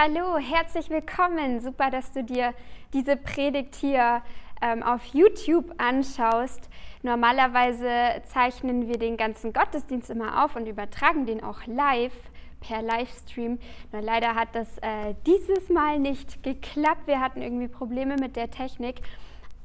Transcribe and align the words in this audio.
Hallo, 0.00 0.38
herzlich 0.38 0.90
willkommen. 0.90 1.58
Super, 1.58 1.90
dass 1.90 2.12
du 2.12 2.22
dir 2.22 2.54
diese 2.92 3.16
Predigt 3.16 3.74
hier 3.74 4.22
ähm, 4.62 4.84
auf 4.84 5.04
YouTube 5.06 5.74
anschaust. 5.78 6.70
Normalerweise 7.02 8.22
zeichnen 8.22 8.86
wir 8.86 8.96
den 8.96 9.16
ganzen 9.16 9.52
Gottesdienst 9.52 10.08
immer 10.08 10.44
auf 10.44 10.54
und 10.54 10.68
übertragen 10.68 11.26
den 11.26 11.42
auch 11.42 11.66
live 11.66 12.14
per 12.60 12.80
Livestream. 12.80 13.58
Nur 13.90 14.02
leider 14.02 14.36
hat 14.36 14.54
das 14.54 14.78
äh, 14.78 15.16
dieses 15.26 15.68
Mal 15.68 15.98
nicht 15.98 16.44
geklappt. 16.44 17.08
Wir 17.08 17.18
hatten 17.18 17.42
irgendwie 17.42 17.66
Probleme 17.66 18.14
mit 18.20 18.36
der 18.36 18.52
Technik. 18.52 19.00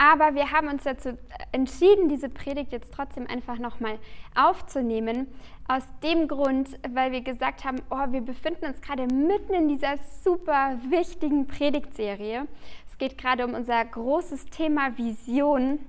Aber 0.03 0.35
wir 0.35 0.51
haben 0.51 0.67
uns 0.67 0.83
dazu 0.83 1.17
entschieden, 1.53 2.09
diese 2.09 2.27
Predigt 2.27 2.73
jetzt 2.73 2.93
trotzdem 2.93 3.25
einfach 3.25 3.57
nochmal 3.57 3.99
aufzunehmen. 4.35 5.27
Aus 5.69 5.83
dem 6.03 6.27
Grund, 6.27 6.77
weil 6.89 7.13
wir 7.13 7.21
gesagt 7.21 7.63
haben, 7.63 7.81
oh, 7.89 8.11
wir 8.11 8.19
befinden 8.19 8.65
uns 8.65 8.81
gerade 8.81 9.03
mitten 9.03 9.53
in 9.53 9.69
dieser 9.69 9.95
super 10.21 10.77
wichtigen 10.89 11.47
Predigtserie. 11.47 12.47
Es 12.85 12.97
geht 12.97 13.17
gerade 13.17 13.45
um 13.45 13.53
unser 13.53 13.85
großes 13.85 14.47
Thema 14.47 14.97
Vision. 14.97 15.79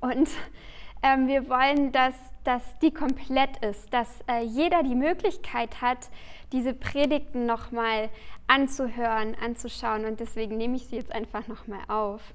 Und 0.00 0.28
ähm, 1.04 1.28
wir 1.28 1.48
wollen, 1.48 1.92
dass, 1.92 2.16
dass 2.42 2.76
die 2.80 2.90
komplett 2.90 3.64
ist, 3.64 3.94
dass 3.94 4.24
äh, 4.28 4.42
jeder 4.42 4.82
die 4.82 4.96
Möglichkeit 4.96 5.80
hat, 5.80 6.10
diese 6.50 6.74
Predigten 6.74 7.46
nochmal 7.46 8.10
anzuhören, 8.48 9.36
anzuschauen. 9.40 10.04
Und 10.04 10.18
deswegen 10.18 10.56
nehme 10.56 10.74
ich 10.74 10.86
sie 10.86 10.96
jetzt 10.96 11.12
einfach 11.12 11.46
nochmal 11.46 11.82
auf. 11.86 12.34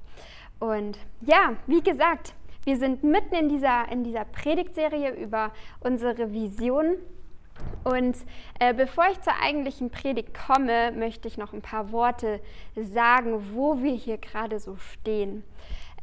Und 0.62 1.00
ja, 1.22 1.56
wie 1.66 1.82
gesagt, 1.82 2.36
wir 2.66 2.78
sind 2.78 3.04
mitten 3.04 3.34
in 3.34 3.50
dieser, 3.50 3.92
in 3.92 4.04
dieser 4.04 4.26
Predigtserie 4.26 5.10
über 5.10 5.52
unsere 5.80 6.32
Vision. 6.32 6.98
Und 7.84 8.16
äh, 8.60 8.72
bevor 8.72 9.06
ich 9.12 9.20
zur 9.22 9.34
eigentlichen 9.42 9.90
Predigt 9.90 10.36
komme, 10.36 10.92
möchte 10.92 11.28
ich 11.28 11.40
noch 11.40 11.54
ein 11.54 11.64
paar 11.64 11.92
Worte 11.92 12.40
sagen, 12.76 13.56
wo 13.56 13.82
wir 13.82 13.94
hier 13.96 14.20
gerade 14.20 14.60
so 14.60 14.76
stehen. 14.76 15.44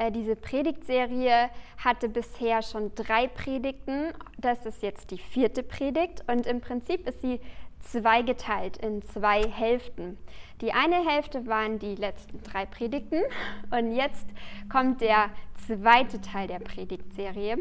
Äh, 0.00 0.10
diese 0.10 0.34
Predigtserie 0.34 1.50
hatte 1.78 2.08
bisher 2.08 2.62
schon 2.62 2.92
drei 2.96 3.28
Predigten. 3.28 4.12
Das 4.38 4.66
ist 4.66 4.82
jetzt 4.82 5.12
die 5.12 5.18
vierte 5.18 5.62
Predigt 5.62 6.24
und 6.26 6.48
im 6.48 6.60
Prinzip 6.60 7.06
ist 7.06 7.22
sie 7.22 7.40
zweigeteilt 7.80 8.76
in 8.78 9.02
zwei 9.02 9.42
Hälften. 9.42 10.18
Die 10.60 10.72
eine 10.72 11.08
Hälfte 11.08 11.46
waren 11.46 11.78
die 11.78 11.94
letzten 11.94 12.42
drei 12.42 12.66
Predigten 12.66 13.22
und 13.70 13.94
jetzt 13.94 14.26
kommt 14.70 15.00
der 15.00 15.30
zweite 15.66 16.20
Teil 16.20 16.48
der 16.48 16.60
Predigtserie. 16.60 17.58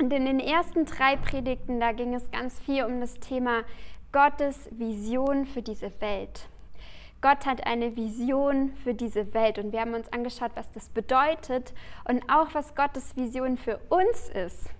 Und 0.00 0.12
in 0.12 0.24
den 0.24 0.40
ersten 0.40 0.86
drei 0.86 1.16
Predigten, 1.16 1.78
da 1.78 1.92
ging 1.92 2.14
es 2.14 2.30
ganz 2.30 2.58
viel 2.60 2.84
um 2.84 3.00
das 3.00 3.20
Thema 3.20 3.64
Gottes 4.12 4.68
Vision 4.72 5.46
für 5.46 5.62
diese 5.62 5.92
Welt. 6.00 6.48
Gott 7.20 7.44
hat 7.44 7.66
eine 7.66 7.96
Vision 7.96 8.72
für 8.82 8.94
diese 8.94 9.34
Welt 9.34 9.58
und 9.58 9.72
wir 9.72 9.80
haben 9.80 9.92
uns 9.92 10.10
angeschaut, 10.10 10.52
was 10.54 10.72
das 10.72 10.88
bedeutet 10.88 11.74
und 12.08 12.22
auch 12.30 12.54
was 12.54 12.74
Gottes 12.74 13.14
Vision 13.14 13.58
für 13.58 13.78
uns 13.90 14.30
ist. 14.30 14.70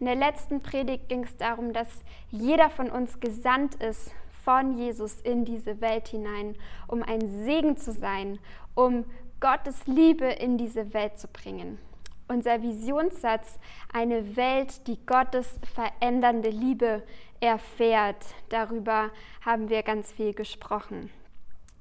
In 0.00 0.06
der 0.06 0.14
letzten 0.14 0.60
Predigt 0.60 1.08
ging 1.08 1.24
es 1.24 1.36
darum, 1.36 1.72
dass 1.72 1.88
jeder 2.30 2.70
von 2.70 2.90
uns 2.90 3.20
gesandt 3.20 3.74
ist 3.76 4.14
von 4.48 4.78
Jesus 4.78 5.20
in 5.20 5.44
diese 5.44 5.82
Welt 5.82 6.08
hinein, 6.08 6.56
um 6.86 7.02
ein 7.02 7.44
Segen 7.44 7.76
zu 7.76 7.92
sein, 7.92 8.38
um 8.74 9.04
Gottes 9.40 9.86
Liebe 9.86 10.24
in 10.24 10.56
diese 10.56 10.94
Welt 10.94 11.18
zu 11.18 11.28
bringen. 11.28 11.78
Unser 12.28 12.62
Visionssatz, 12.62 13.58
eine 13.92 14.36
Welt, 14.36 14.86
die 14.86 14.98
Gottes 15.04 15.58
verändernde 15.74 16.48
Liebe 16.48 17.02
erfährt, 17.40 18.24
darüber 18.48 19.10
haben 19.44 19.68
wir 19.68 19.82
ganz 19.82 20.12
viel 20.12 20.32
gesprochen. 20.32 21.10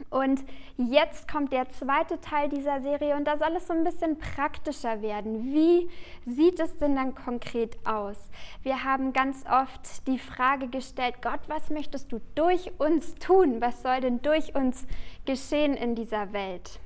Und 0.09 0.43
jetzt 0.77 1.27
kommt 1.29 1.51
der 1.51 1.69
zweite 1.69 2.21
Teil 2.21 2.49
dieser 2.49 2.81
Serie 2.81 3.15
und 3.15 3.25
da 3.25 3.37
soll 3.37 3.55
es 3.57 3.67
so 3.67 3.73
ein 3.73 3.83
bisschen 3.83 4.17
praktischer 4.17 5.01
werden. 5.01 5.53
Wie 5.53 5.89
sieht 6.25 6.59
es 6.59 6.77
denn 6.77 6.95
dann 6.95 7.15
konkret 7.15 7.77
aus? 7.85 8.29
Wir 8.63 8.83
haben 8.83 9.11
ganz 9.11 9.43
oft 9.49 10.07
die 10.07 10.19
Frage 10.19 10.67
gestellt, 10.67 11.15
Gott, 11.21 11.41
was 11.47 11.69
möchtest 11.69 12.11
du 12.11 12.21
durch 12.35 12.71
uns 12.77 13.15
tun? 13.15 13.59
Was 13.59 13.81
soll 13.81 13.99
denn 14.01 14.21
durch 14.21 14.55
uns 14.55 14.85
geschehen 15.25 15.73
in 15.73 15.95
dieser 15.95 16.31
Welt? 16.31 16.79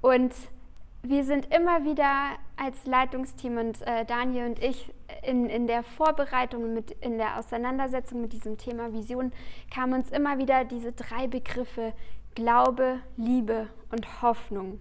Und 0.00 0.34
wir 1.02 1.24
sind 1.24 1.54
immer 1.54 1.84
wieder 1.84 2.36
als 2.56 2.86
Leitungsteam 2.86 3.58
und 3.58 3.82
äh, 3.82 4.04
Daniel 4.04 4.46
und 4.46 4.62
ich 4.62 4.92
in, 5.22 5.46
in 5.46 5.66
der 5.66 5.82
Vorbereitung, 5.82 6.74
mit, 6.74 6.92
in 7.02 7.18
der 7.18 7.38
Auseinandersetzung 7.38 8.20
mit 8.20 8.32
diesem 8.32 8.56
Thema 8.56 8.92
Vision, 8.92 9.32
kamen 9.72 9.94
uns 9.94 10.10
immer 10.10 10.38
wieder 10.38 10.64
diese 10.64 10.92
drei 10.92 11.26
Begriffe 11.26 11.92
Glaube, 12.34 13.00
Liebe 13.16 13.68
und 13.90 14.22
Hoffnung. 14.22 14.80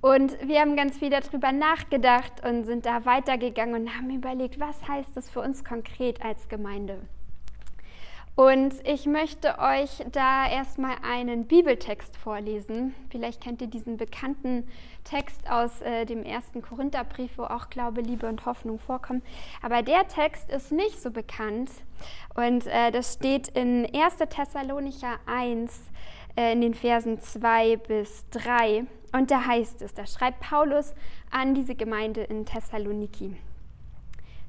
Und 0.00 0.36
wir 0.46 0.60
haben 0.60 0.76
ganz 0.76 0.98
viel 0.98 1.10
darüber 1.10 1.52
nachgedacht 1.52 2.44
und 2.46 2.64
sind 2.64 2.86
da 2.86 3.04
weitergegangen 3.04 3.82
und 3.82 3.96
haben 3.96 4.10
überlegt, 4.10 4.58
was 4.58 4.88
heißt 4.88 5.16
das 5.16 5.28
für 5.28 5.40
uns 5.40 5.62
konkret 5.62 6.22
als 6.22 6.48
Gemeinde. 6.48 6.98
Und 8.36 8.74
ich 8.86 9.04
möchte 9.04 9.58
euch 9.58 10.02
da 10.12 10.48
erstmal 10.48 10.96
einen 11.02 11.46
Bibeltext 11.46 12.16
vorlesen. 12.16 12.94
Vielleicht 13.10 13.42
kennt 13.42 13.60
ihr 13.60 13.66
diesen 13.66 13.98
bekannten 13.98 14.66
Text 15.04 15.50
aus 15.50 15.82
äh, 15.82 16.06
dem 16.06 16.22
ersten 16.22 16.62
Korintherbrief, 16.62 17.32
wo 17.36 17.42
auch 17.42 17.68
Glaube, 17.68 18.00
Liebe 18.00 18.26
und 18.26 18.46
Hoffnung 18.46 18.78
vorkommen. 18.78 19.20
Aber 19.60 19.82
der 19.82 20.08
Text 20.08 20.48
ist 20.50 20.72
nicht 20.72 21.02
so 21.02 21.10
bekannt. 21.10 21.70
Und 22.34 22.66
äh, 22.66 22.90
das 22.90 23.12
steht 23.12 23.48
in 23.48 23.86
1. 23.94 24.16
Thessalonicher 24.30 25.18
1, 25.26 25.90
äh, 26.40 26.52
in 26.52 26.62
den 26.62 26.74
Versen 26.74 27.20
2 27.20 27.76
bis 27.76 28.24
3. 28.30 28.86
Und 29.12 29.30
da 29.30 29.46
heißt 29.46 29.82
es, 29.82 29.92
da 29.92 30.06
schreibt 30.06 30.40
Paulus 30.40 30.94
an 31.30 31.54
diese 31.54 31.74
Gemeinde 31.74 32.22
in 32.22 32.46
Thessaloniki. 32.46 33.36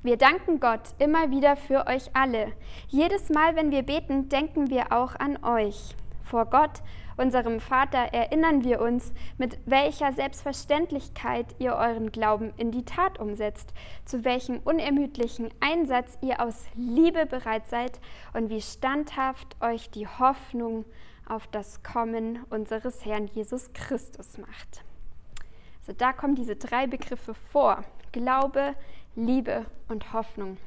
Wir 0.01 0.17
danken 0.17 0.59
Gott 0.59 0.81
immer 0.99 1.31
wieder 1.31 1.57
für 1.57 1.85
euch 1.87 2.09
alle. 2.13 2.53
Jedes 2.87 3.29
Mal, 3.29 3.55
wenn 3.55 3.71
wir 3.71 3.83
beten, 3.83 4.29
denken 4.29 4.69
wir 4.69 4.93
auch 4.93 5.15
an 5.15 5.43
euch. 5.43 5.95
Vor 6.23 6.45
Gott, 6.45 6.81
unserem 7.17 7.59
Vater, 7.59 7.97
erinnern 8.13 8.63
wir 8.63 8.79
uns, 8.79 9.13
mit 9.37 9.59
welcher 9.65 10.13
Selbstverständlichkeit 10.13 11.47
ihr 11.59 11.75
euren 11.75 12.11
Glauben 12.13 12.53
in 12.55 12.71
die 12.71 12.85
Tat 12.85 13.19
umsetzt, 13.19 13.73
zu 14.05 14.23
welchem 14.23 14.59
unermüdlichen 14.63 15.49
Einsatz 15.59 16.17
ihr 16.21 16.39
aus 16.39 16.67
Liebe 16.75 17.25
bereit 17.25 17.67
seid 17.67 17.99
und 18.33 18.49
wie 18.49 18.61
standhaft 18.61 19.57
euch 19.61 19.89
die 19.89 20.07
Hoffnung 20.07 20.85
auf 21.31 21.47
das 21.47 21.81
Kommen 21.81 22.43
unseres 22.49 23.05
Herrn 23.05 23.27
Jesus 23.27 23.71
Christus 23.73 24.37
macht. 24.37 24.83
Also 25.79 25.93
da 25.93 26.11
kommen 26.11 26.35
diese 26.35 26.57
drei 26.57 26.87
Begriffe 26.87 27.33
vor. 27.33 27.85
Glaube, 28.11 28.75
Liebe 29.15 29.65
und 29.87 30.11
Hoffnung. 30.11 30.57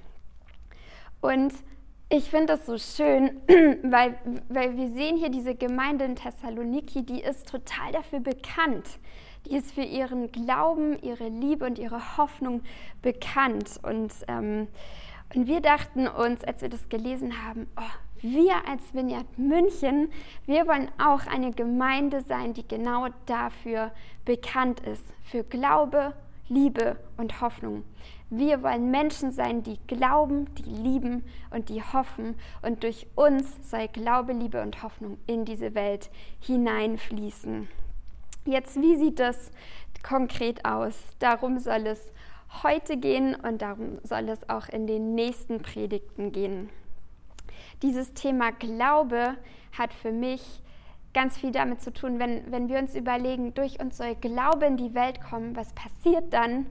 Und 1.21 1.53
ich 2.09 2.31
finde 2.31 2.57
das 2.57 2.65
so 2.65 2.79
schön, 2.79 3.43
weil, 3.83 4.19
weil 4.49 4.77
wir 4.77 4.89
sehen 4.89 5.19
hier 5.19 5.31
diese 5.31 5.55
Gemeinde 5.55 6.07
in 6.07 6.17
Thessaloniki, 6.17 7.05
die 7.05 7.21
ist 7.21 7.49
total 7.49 7.93
dafür 7.93 8.21
bekannt. 8.21 8.99
Die 9.45 9.57
ist 9.57 9.73
für 9.73 9.83
ihren 9.83 10.33
Glauben, 10.33 10.99
ihre 11.03 11.29
Liebe 11.29 11.67
und 11.67 11.79
ihre 11.79 12.17
Hoffnung 12.17 12.63
bekannt. 13.03 13.79
Und, 13.83 14.15
ähm, 14.29 14.69
und 15.35 15.47
wir 15.47 15.61
dachten 15.61 16.09
uns, 16.09 16.43
als 16.43 16.63
wir 16.63 16.71
das 16.71 16.89
gelesen 16.89 17.45
haben, 17.45 17.67
oh, 17.77 18.04
wir 18.25 18.67
als 18.67 18.95
Vineyard 18.95 19.39
München, 19.39 20.11
wir 20.47 20.67
wollen 20.67 20.89
auch 20.99 21.27
eine 21.27 21.53
Gemeinde 21.53 22.23
sein, 22.23 22.55
die 22.55 22.67
genau 22.67 23.09
dafür 23.27 23.93
bekannt 24.25 24.81
ist, 24.81 25.05
für 25.23 25.45
Glaube, 25.45 26.15
Liebe 26.49 26.97
und 27.19 27.43
Hoffnung. 27.43 27.85
Wir 28.31 28.63
wollen 28.63 28.91
Menschen 28.91 29.31
sein, 29.31 29.63
die 29.63 29.79
glauben, 29.87 30.47
die 30.55 30.63
lieben 30.63 31.23
und 31.51 31.69
die 31.69 31.83
hoffen. 31.83 32.35
Und 32.63 32.83
durch 32.83 33.07
uns 33.15 33.71
soll 33.71 33.89
Glaube, 33.89 34.33
Liebe 34.33 34.63
und 34.63 34.83
Hoffnung 34.83 35.19
in 35.27 35.45
diese 35.45 35.75
Welt 35.75 36.11
hineinfließen. 36.41 37.69
Jetzt, 38.47 38.81
wie 38.81 38.97
sieht 38.97 39.21
das 39.21 39.51
konkret 40.03 40.65
aus? 40.65 40.99
Darum 41.19 41.59
soll 41.59 41.87
es 41.87 42.11
heute 42.63 42.97
gehen 42.97 43.35
und 43.35 43.61
darum 43.61 43.99
soll 44.03 44.31
es 44.31 44.49
auch 44.49 44.69
in 44.69 44.87
den 44.87 45.15
nächsten 45.15 45.61
Predigten 45.61 46.33
gehen 46.33 46.71
dieses 47.83 48.15
Thema 48.15 48.53
Glaube 48.53 49.37
hat 49.77 49.93
für 49.93 50.13
mich 50.13 50.63
ganz 51.13 51.37
viel 51.39 51.53
damit 51.53 51.81
zu 51.81 51.93
tun, 51.93 52.19
wenn, 52.19 52.51
wenn 52.51 52.69
wir 52.69 52.79
uns 52.79 52.95
überlegen, 52.95 53.55
durch 53.55 53.81
uns 53.81 53.97
soll 53.97 54.15
Glaube 54.17 54.67
in 54.67 54.77
die 54.77 54.95
Welt 54.95 55.21
kommen, 55.21 55.57
was 55.57 55.73
passiert 55.73 56.33
dann? 56.33 56.67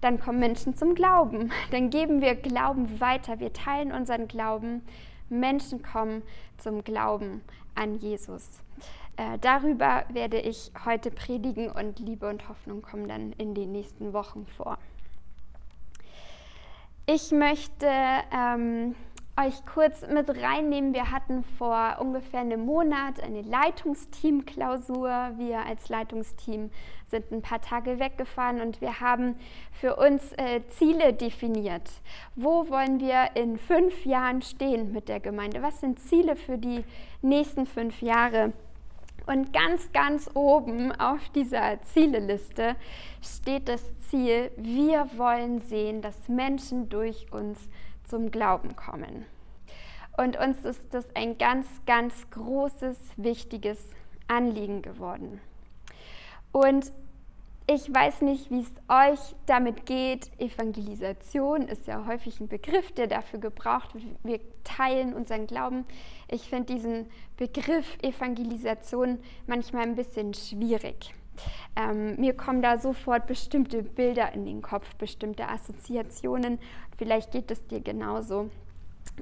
Dann 0.00 0.18
kommen 0.18 0.38
Menschen 0.38 0.76
zum 0.76 0.94
Glauben. 0.94 1.50
Dann 1.70 1.90
geben 1.90 2.20
wir 2.20 2.34
Glauben 2.34 3.00
weiter. 3.00 3.40
Wir 3.40 3.52
teilen 3.52 3.92
unseren 3.92 4.28
Glauben. 4.28 4.82
Menschen 5.30 5.82
kommen 5.82 6.22
zum 6.58 6.84
Glauben 6.84 7.40
an 7.74 7.94
Jesus. 7.94 8.60
Äh, 9.16 9.38
darüber 9.40 10.04
werde 10.10 10.40
ich 10.40 10.72
heute 10.84 11.10
predigen 11.10 11.70
und 11.70 12.00
Liebe 12.00 12.28
und 12.28 12.48
Hoffnung 12.48 12.82
kommen 12.82 13.08
dann 13.08 13.32
in 13.32 13.54
den 13.54 13.72
nächsten 13.72 14.12
Wochen 14.12 14.44
vor. 14.46 14.76
Ich 17.06 17.30
möchte 17.30 17.86
ähm, 18.32 18.94
euch 19.36 19.66
kurz 19.66 20.06
mit 20.06 20.28
reinnehmen. 20.42 20.94
Wir 20.94 21.10
hatten 21.10 21.42
vor 21.58 21.96
ungefähr 22.00 22.40
einem 22.40 22.64
Monat 22.64 23.20
eine 23.20 23.42
Leitungsteam-Klausur. 23.42 25.32
Wir 25.36 25.66
als 25.66 25.88
Leitungsteam 25.88 26.70
sind 27.08 27.32
ein 27.32 27.42
paar 27.42 27.60
Tage 27.60 27.98
weggefahren 27.98 28.60
und 28.60 28.80
wir 28.80 29.00
haben 29.00 29.36
für 29.72 29.96
uns 29.96 30.32
äh, 30.34 30.60
Ziele 30.68 31.12
definiert. 31.12 31.90
Wo 32.36 32.68
wollen 32.68 33.00
wir 33.00 33.30
in 33.34 33.58
fünf 33.58 34.06
Jahren 34.06 34.40
stehen 34.42 34.92
mit 34.92 35.08
der 35.08 35.20
Gemeinde? 35.20 35.62
Was 35.62 35.80
sind 35.80 35.98
Ziele 35.98 36.36
für 36.36 36.56
die 36.56 36.84
nächsten 37.20 37.66
fünf 37.66 38.02
Jahre? 38.02 38.52
Und 39.26 39.52
ganz, 39.52 39.90
ganz 39.92 40.30
oben 40.34 40.92
auf 40.92 41.30
dieser 41.30 41.80
Zieleliste 41.82 42.76
steht 43.22 43.68
das 43.68 43.82
Ziel, 44.10 44.50
wir 44.56 45.08
wollen 45.16 45.60
sehen, 45.60 46.02
dass 46.02 46.28
Menschen 46.28 46.90
durch 46.90 47.32
uns 47.32 47.70
zum 48.04 48.30
Glauben 48.30 48.76
kommen. 48.76 49.26
Und 50.16 50.38
uns 50.38 50.64
ist 50.64 50.82
das 50.92 51.06
ein 51.14 51.38
ganz, 51.38 51.66
ganz 51.86 52.30
großes, 52.30 52.96
wichtiges 53.16 53.90
Anliegen 54.28 54.82
geworden. 54.82 55.40
Und 56.52 56.92
ich 57.66 57.92
weiß 57.92 58.20
nicht, 58.20 58.50
wie 58.50 58.60
es 58.60 58.72
euch 58.88 59.34
damit 59.46 59.86
geht. 59.86 60.30
Evangelisation 60.38 61.62
ist 61.62 61.86
ja 61.86 62.06
häufig 62.06 62.38
ein 62.38 62.48
Begriff, 62.48 62.92
der 62.92 63.06
dafür 63.06 63.40
gebraucht 63.40 63.94
wird. 63.94 64.04
Wir 64.22 64.40
teilen 64.64 65.14
unseren 65.14 65.46
Glauben. 65.46 65.86
Ich 66.28 66.48
finde 66.48 66.74
diesen 66.74 67.06
Begriff 67.38 67.96
Evangelisation 68.02 69.18
manchmal 69.46 69.84
ein 69.84 69.96
bisschen 69.96 70.34
schwierig. 70.34 71.14
Ähm, 71.76 72.16
mir 72.16 72.36
kommen 72.36 72.62
da 72.62 72.78
sofort 72.78 73.26
bestimmte 73.26 73.82
Bilder 73.82 74.32
in 74.32 74.44
den 74.44 74.62
Kopf, 74.62 74.94
bestimmte 74.96 75.48
Assoziationen. 75.48 76.58
Vielleicht 76.96 77.32
geht 77.32 77.50
es 77.50 77.66
dir 77.66 77.80
genauso. 77.80 78.50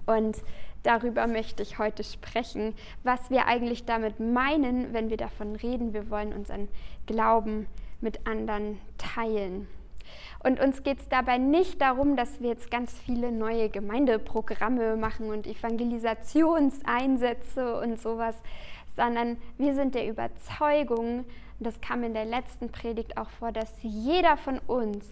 Und 0.07 0.39
darüber 0.83 1.27
möchte 1.27 1.63
ich 1.63 1.79
heute 1.79 2.05
sprechen, 2.05 2.75
was 3.03 3.31
wir 3.31 3.47
eigentlich 3.47 3.85
damit 3.85 4.21
meinen, 4.21 4.93
wenn 4.93 5.11
wir 5.11 5.17
davon 5.17 5.57
reden, 5.57 5.93
wir 5.93 6.11
wollen 6.11 6.33
unseren 6.33 6.69
Glauben 7.07 7.67
mit 8.01 8.27
anderen 8.27 8.79
teilen. 8.99 9.67
Und 10.43 10.61
uns 10.61 10.83
geht 10.83 10.99
es 10.99 11.09
dabei 11.09 11.39
nicht 11.39 11.81
darum, 11.81 12.17
dass 12.17 12.41
wir 12.41 12.49
jetzt 12.51 12.69
ganz 12.71 12.99
viele 12.99 13.31
neue 13.31 13.69
Gemeindeprogramme 13.69 14.97
machen 14.97 15.31
und 15.31 15.47
Evangelisationseinsätze 15.47 17.81
und 17.81 18.01
sowas, 18.01 18.35
sondern 18.97 19.37
wir 19.57 19.75
sind 19.75 19.95
der 19.95 20.09
Überzeugung, 20.09 21.25
das 21.65 21.81
kam 21.81 22.05
in 22.05 22.15
der 22.15 22.25
letzten 22.25 22.71
Predigt 22.71 23.17
auch 23.17 23.31
vor, 23.31 23.53
dass 23.53 23.73
jeder 23.83 24.37
von 24.37 24.59
uns 24.61 25.07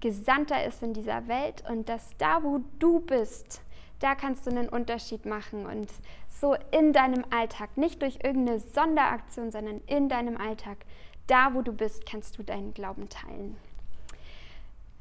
Gesandter 0.00 0.64
ist 0.64 0.82
in 0.82 0.94
dieser 0.94 1.28
Welt 1.28 1.62
und 1.68 1.88
dass 1.88 2.16
da, 2.18 2.42
wo 2.42 2.60
du 2.78 3.00
bist, 3.00 3.62
da 4.00 4.16
kannst 4.16 4.46
du 4.46 4.50
einen 4.50 4.68
Unterschied 4.68 5.26
machen 5.26 5.64
und 5.64 5.88
so 6.28 6.56
in 6.72 6.92
deinem 6.92 7.24
Alltag, 7.30 7.76
nicht 7.76 8.02
durch 8.02 8.18
irgendeine 8.22 8.58
Sonderaktion, 8.58 9.52
sondern 9.52 9.80
in 9.86 10.08
deinem 10.08 10.36
Alltag, 10.36 10.78
da 11.28 11.54
wo 11.54 11.62
du 11.62 11.72
bist, 11.72 12.04
kannst 12.04 12.36
du 12.36 12.42
deinen 12.42 12.74
Glauben 12.74 13.08
teilen. 13.08 13.56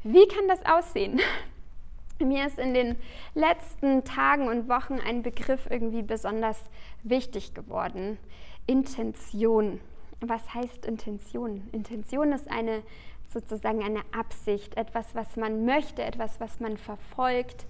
Wie 0.03 0.27
kann 0.27 0.47
das 0.47 0.63
aussehen? 0.65 1.19
Mir 2.19 2.45
ist 2.45 2.59
in 2.59 2.75
den 2.75 2.95
letzten 3.33 4.03
Tagen 4.03 4.47
und 4.47 4.69
Wochen 4.69 4.99
ein 4.99 5.23
Begriff 5.23 5.67
irgendwie 5.69 6.03
besonders 6.03 6.69
wichtig 7.01 7.55
geworden. 7.55 8.19
Intention. 8.67 9.79
Was 10.21 10.53
heißt 10.53 10.85
Intention? 10.85 11.67
Intention 11.71 12.31
ist 12.31 12.49
eine 12.49 12.83
sozusagen 13.31 13.83
eine 13.83 14.01
Absicht, 14.11 14.77
etwas, 14.77 15.15
was 15.15 15.35
man 15.37 15.65
möchte, 15.65 16.03
etwas, 16.03 16.39
was 16.39 16.59
man 16.59 16.77
verfolgt. 16.77 17.65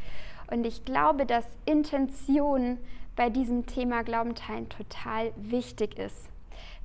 Und 0.49 0.65
ich 0.65 0.85
glaube, 0.85 1.25
dass 1.25 1.45
Intention 1.65 2.77
bei 3.15 3.29
diesem 3.29 3.65
Thema 3.65 4.03
Glauben 4.03 4.35
teilen 4.35 4.69
total 4.69 5.31
wichtig 5.37 5.97
ist. 5.97 6.29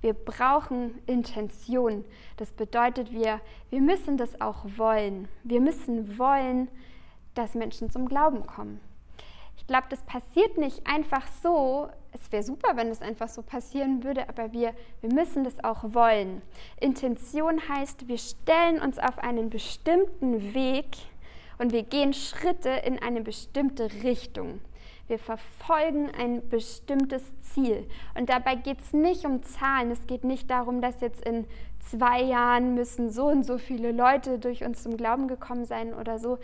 Wir 0.02 0.12
brauchen 0.12 0.98
Intention. 1.06 2.04
Das 2.36 2.52
bedeutet, 2.52 3.12
wir, 3.12 3.40
wir 3.70 3.80
müssen 3.80 4.16
das 4.16 4.40
auch 4.40 4.64
wollen. 4.76 5.26
Wir 5.42 5.60
müssen 5.60 6.18
wollen, 6.18 6.68
dass 7.34 7.54
Menschen 7.54 7.90
zum 7.90 8.08
Glauben 8.08 8.46
kommen. 8.46 8.80
Ich 9.66 9.68
glaube, 9.68 9.88
das 9.90 10.02
passiert 10.02 10.58
nicht 10.58 10.86
einfach 10.86 11.26
so. 11.42 11.88
Es 12.12 12.30
wäre 12.30 12.44
super, 12.44 12.76
wenn 12.76 12.86
es 12.86 13.02
einfach 13.02 13.28
so 13.28 13.42
passieren 13.42 14.04
würde, 14.04 14.28
aber 14.28 14.52
wir, 14.52 14.72
wir 15.00 15.12
müssen 15.12 15.42
das 15.42 15.64
auch 15.64 15.82
wollen. 15.92 16.40
Intention 16.80 17.60
heißt, 17.68 18.06
wir 18.06 18.18
stellen 18.18 18.80
uns 18.80 19.00
auf 19.00 19.18
einen 19.18 19.50
bestimmten 19.50 20.54
Weg 20.54 20.86
und 21.58 21.72
wir 21.72 21.82
gehen 21.82 22.14
Schritte 22.14 22.68
in 22.68 23.02
eine 23.02 23.22
bestimmte 23.22 23.90
Richtung. 24.04 24.60
Wir 25.08 25.18
verfolgen 25.18 26.12
ein 26.16 26.48
bestimmtes 26.48 27.24
Ziel. 27.40 27.88
Und 28.16 28.28
dabei 28.28 28.54
geht 28.54 28.78
es 28.78 28.92
nicht 28.92 29.24
um 29.24 29.42
Zahlen. 29.42 29.90
Es 29.90 30.06
geht 30.06 30.22
nicht 30.22 30.48
darum, 30.48 30.80
dass 30.80 31.00
jetzt 31.00 31.24
in 31.24 31.44
zwei 31.80 32.22
Jahren 32.22 32.76
müssen 32.76 33.10
so 33.10 33.26
und 33.26 33.44
so 33.44 33.58
viele 33.58 33.90
Leute 33.90 34.38
durch 34.38 34.62
uns 34.62 34.84
zum 34.84 34.96
Glauben 34.96 35.26
gekommen 35.26 35.64
sein 35.64 35.92
oder 35.92 36.20
so. 36.20 36.38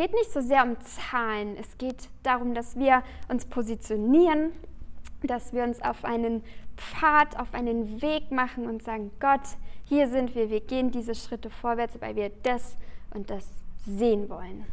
Es 0.00 0.06
geht 0.06 0.14
nicht 0.14 0.32
so 0.32 0.40
sehr 0.40 0.62
um 0.64 0.80
Zahlen. 0.80 1.58
Es 1.58 1.76
geht 1.76 2.08
darum, 2.22 2.54
dass 2.54 2.74
wir 2.74 3.02
uns 3.28 3.44
positionieren, 3.44 4.52
dass 5.22 5.52
wir 5.52 5.62
uns 5.62 5.82
auf 5.82 6.06
einen 6.06 6.42
Pfad, 6.78 7.38
auf 7.38 7.52
einen 7.52 8.00
Weg 8.00 8.30
machen 8.30 8.66
und 8.66 8.82
sagen, 8.82 9.10
Gott, 9.20 9.42
hier 9.84 10.08
sind 10.08 10.34
wir, 10.34 10.48
wir 10.48 10.62
gehen 10.62 10.90
diese 10.90 11.14
Schritte 11.14 11.50
vorwärts, 11.50 12.00
weil 12.00 12.16
wir 12.16 12.30
das 12.44 12.78
und 13.12 13.28
das 13.28 13.46
sehen 13.84 14.30
wollen. 14.30 14.64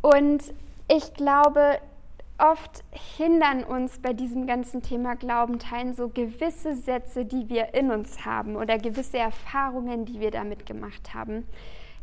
Und 0.00 0.42
ich 0.90 1.12
glaube, 1.12 1.78
oft 2.38 2.84
hindern 3.18 3.64
uns 3.64 3.98
bei 3.98 4.14
diesem 4.14 4.46
ganzen 4.46 4.80
Thema 4.80 5.14
Glauben 5.14 5.58
teilen 5.58 5.92
so 5.92 6.08
gewisse 6.08 6.74
Sätze, 6.74 7.26
die 7.26 7.50
wir 7.50 7.74
in 7.74 7.90
uns 7.90 8.24
haben 8.24 8.56
oder 8.56 8.78
gewisse 8.78 9.18
Erfahrungen, 9.18 10.06
die 10.06 10.20
wir 10.20 10.30
damit 10.30 10.64
gemacht 10.64 11.12
haben, 11.12 11.44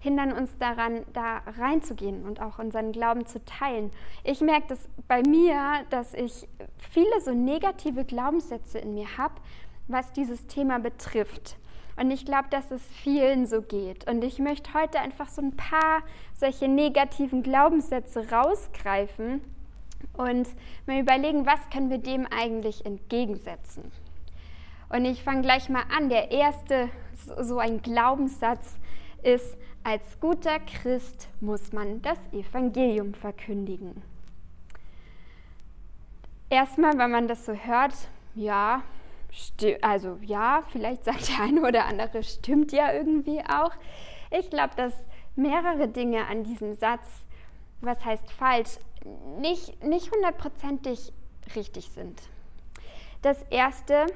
hindern 0.05 0.31
uns 0.31 0.55
daran, 0.59 1.03
da 1.13 1.41
reinzugehen 1.59 2.25
und 2.25 2.39
auch 2.39 2.59
unseren 2.59 2.91
Glauben 2.91 3.25
zu 3.25 3.43
teilen. 3.43 3.91
Ich 4.23 4.39
merke 4.39 4.67
das 4.69 4.87
bei 5.07 5.23
mir, 5.23 5.83
dass 5.89 6.13
ich 6.13 6.47
viele 6.91 7.19
so 7.21 7.31
negative 7.31 8.05
Glaubenssätze 8.05 8.77
in 8.77 8.93
mir 8.93 9.17
habe, 9.17 9.33
was 9.87 10.13
dieses 10.13 10.45
Thema 10.45 10.79
betrifft. 10.79 11.57
Und 11.97 12.11
ich 12.11 12.23
glaube, 12.23 12.49
dass 12.51 12.69
es 12.69 12.83
vielen 12.83 13.47
so 13.47 13.61
geht. 13.61 14.07
Und 14.07 14.23
ich 14.23 14.37
möchte 14.37 14.73
heute 14.73 14.99
einfach 14.99 15.27
so 15.27 15.41
ein 15.41 15.55
paar 15.55 16.03
solche 16.35 16.67
negativen 16.67 17.41
Glaubenssätze 17.41 18.29
rausgreifen 18.29 19.41
und 20.13 20.47
mal 20.85 20.99
überlegen, 20.99 21.47
was 21.47 21.69
können 21.71 21.89
wir 21.89 21.97
dem 21.97 22.27
eigentlich 22.27 22.85
entgegensetzen. 22.85 23.91
Und 24.89 25.05
ich 25.05 25.23
fange 25.23 25.41
gleich 25.41 25.67
mal 25.69 25.83
an. 25.97 26.09
Der 26.09 26.31
erste, 26.31 26.89
so 27.41 27.57
ein 27.57 27.81
Glaubenssatz 27.81 28.75
ist, 29.23 29.57
als 29.85 30.19
guter 30.19 30.59
Christ 30.59 31.29
muss 31.41 31.71
man 31.71 32.01
das 32.01 32.17
Evangelium 32.31 33.13
verkündigen. 33.13 34.01
Erstmal, 36.49 36.97
wenn 36.97 37.11
man 37.11 37.27
das 37.27 37.45
so 37.45 37.53
hört, 37.53 37.93
ja, 38.33 38.81
also 39.83 40.17
ja, 40.23 40.63
vielleicht 40.71 41.03
sagt 41.03 41.29
der 41.29 41.45
eine 41.45 41.61
oder 41.61 41.85
andere, 41.85 42.23
stimmt 42.23 42.71
ja 42.71 42.93
irgendwie 42.93 43.41
auch. 43.41 43.71
Ich 44.31 44.49
glaube, 44.49 44.73
dass 44.75 44.93
mehrere 45.35 45.87
Dinge 45.87 46.25
an 46.25 46.43
diesem 46.43 46.73
Satz, 46.73 47.23
was 47.81 48.03
heißt 48.03 48.31
falsch, 48.31 48.79
nicht, 49.39 49.83
nicht 49.83 50.11
hundertprozentig 50.11 51.13
richtig 51.55 51.89
sind. 51.89 52.23
Das 53.21 53.43
erste 53.51 54.07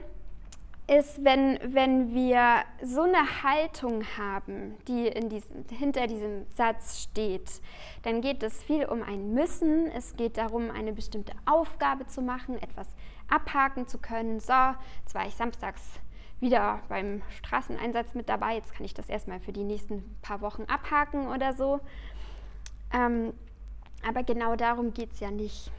ist, 0.90 1.24
wenn, 1.24 1.60
wenn 1.64 2.14
wir 2.16 2.64
so 2.84 3.02
eine 3.04 3.44
Haltung 3.44 4.04
haben, 4.18 4.76
die 4.88 5.08
in 5.08 5.30
diesem, 5.30 5.66
hinter 5.70 6.08
diesem 6.08 6.50
Satz 6.50 7.04
steht, 7.04 7.62
dann 8.02 8.22
geht 8.22 8.42
es 8.42 8.64
viel 8.64 8.86
um 8.86 9.04
ein 9.04 9.34
Müssen. 9.34 9.88
Es 9.92 10.16
geht 10.16 10.38
darum, 10.38 10.72
eine 10.72 10.92
bestimmte 10.92 11.34
Aufgabe 11.46 12.08
zu 12.08 12.22
machen, 12.24 12.58
etwas 12.62 12.88
abhaken 13.28 13.88
zu 13.88 14.00
können. 14.00 14.40
So, 14.40 14.54
jetzt 15.02 15.14
war 15.14 15.28
ich 15.28 15.36
samstags 15.36 16.00
wieder 16.40 16.82
beim 16.90 17.22
Straßeneinsatz 17.38 18.16
mit 18.16 18.28
dabei. 18.28 18.56
Jetzt 18.56 18.74
kann 18.74 18.86
ich 18.86 18.96
das 18.96 19.10
erstmal 19.10 19.40
für 19.40 19.54
die 19.54 19.64
nächsten 19.64 20.18
paar 20.24 20.42
Wochen 20.42 20.64
abhaken 20.64 21.28
oder 21.28 21.54
so. 21.54 21.82
Ähm, 22.92 23.34
aber 24.08 24.24
genau 24.24 24.56
darum 24.56 24.94
geht 24.94 25.12
es 25.14 25.20
ja 25.20 25.30
nicht. 25.30 25.72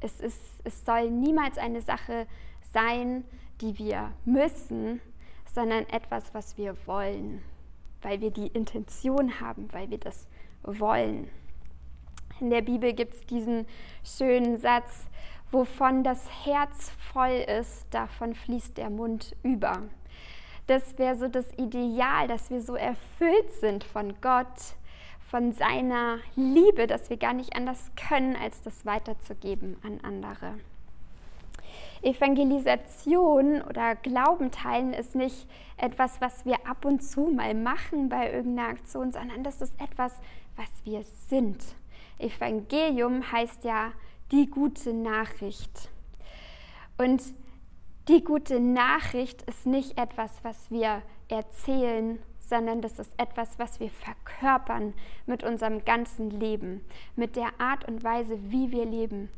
Es, 0.00 0.20
ist, 0.20 0.40
es 0.64 0.84
soll 0.84 1.10
niemals 1.10 1.56
eine 1.56 1.82
Sache 1.82 2.26
sein, 2.72 3.24
die 3.60 3.78
wir 3.78 4.12
müssen, 4.24 5.00
sondern 5.54 5.88
etwas, 5.88 6.32
was 6.34 6.56
wir 6.56 6.74
wollen, 6.86 7.42
weil 8.02 8.20
wir 8.20 8.30
die 8.30 8.48
Intention 8.48 9.40
haben, 9.40 9.72
weil 9.72 9.90
wir 9.90 9.98
das 9.98 10.28
wollen. 10.62 11.28
In 12.40 12.50
der 12.50 12.62
Bibel 12.62 12.92
gibt 12.92 13.14
es 13.14 13.26
diesen 13.26 13.66
schönen 14.02 14.56
Satz, 14.56 15.06
wovon 15.50 16.04
das 16.04 16.26
Herz 16.44 16.90
voll 17.12 17.44
ist, 17.60 17.86
davon 17.90 18.34
fließt 18.34 18.78
der 18.78 18.90
Mund 18.90 19.36
über. 19.42 19.82
Das 20.66 20.98
wäre 20.98 21.16
so 21.16 21.28
das 21.28 21.52
Ideal, 21.58 22.28
dass 22.28 22.50
wir 22.50 22.60
so 22.60 22.76
erfüllt 22.76 23.52
sind 23.60 23.84
von 23.84 24.14
Gott, 24.20 24.76
von 25.28 25.52
seiner 25.52 26.18
Liebe, 26.36 26.86
dass 26.86 27.10
wir 27.10 27.16
gar 27.16 27.34
nicht 27.34 27.56
anders 27.56 27.90
können, 28.08 28.36
als 28.36 28.62
das 28.62 28.86
weiterzugeben 28.86 29.76
an 29.82 30.00
andere. 30.02 30.54
Evangelisation 32.02 33.62
oder 33.62 33.94
Glauben 33.94 34.50
teilen 34.50 34.94
ist 34.94 35.14
nicht 35.14 35.46
etwas, 35.76 36.20
was 36.20 36.44
wir 36.44 36.66
ab 36.66 36.84
und 36.84 37.00
zu 37.02 37.26
mal 37.26 37.54
machen 37.54 38.08
bei 38.08 38.32
irgendeiner 38.32 38.68
Aktion, 38.68 39.12
sondern 39.12 39.42
das 39.42 39.60
ist 39.60 39.78
etwas, 39.80 40.14
was 40.56 40.68
wir 40.84 41.02
sind. 41.28 41.62
Evangelium 42.18 43.30
heißt 43.30 43.64
ja 43.64 43.92
die 44.30 44.48
gute 44.48 44.92
Nachricht. 44.92 45.90
Und 46.98 47.22
die 48.08 48.22
gute 48.24 48.60
Nachricht 48.60 49.42
ist 49.42 49.66
nicht 49.66 49.98
etwas, 49.98 50.32
was 50.42 50.70
wir 50.70 51.02
erzählen, 51.28 52.18
sondern 52.40 52.82
das 52.82 52.98
ist 52.98 53.12
etwas, 53.16 53.58
was 53.58 53.78
wir 53.78 53.90
verkörpern 53.90 54.92
mit 55.26 55.44
unserem 55.44 55.84
ganzen 55.84 56.30
Leben, 56.30 56.84
mit 57.14 57.36
der 57.36 57.48
Art 57.58 57.86
und 57.86 58.02
Weise, 58.02 58.38
wie 58.50 58.70
wir 58.72 58.84
leben. 58.84 59.30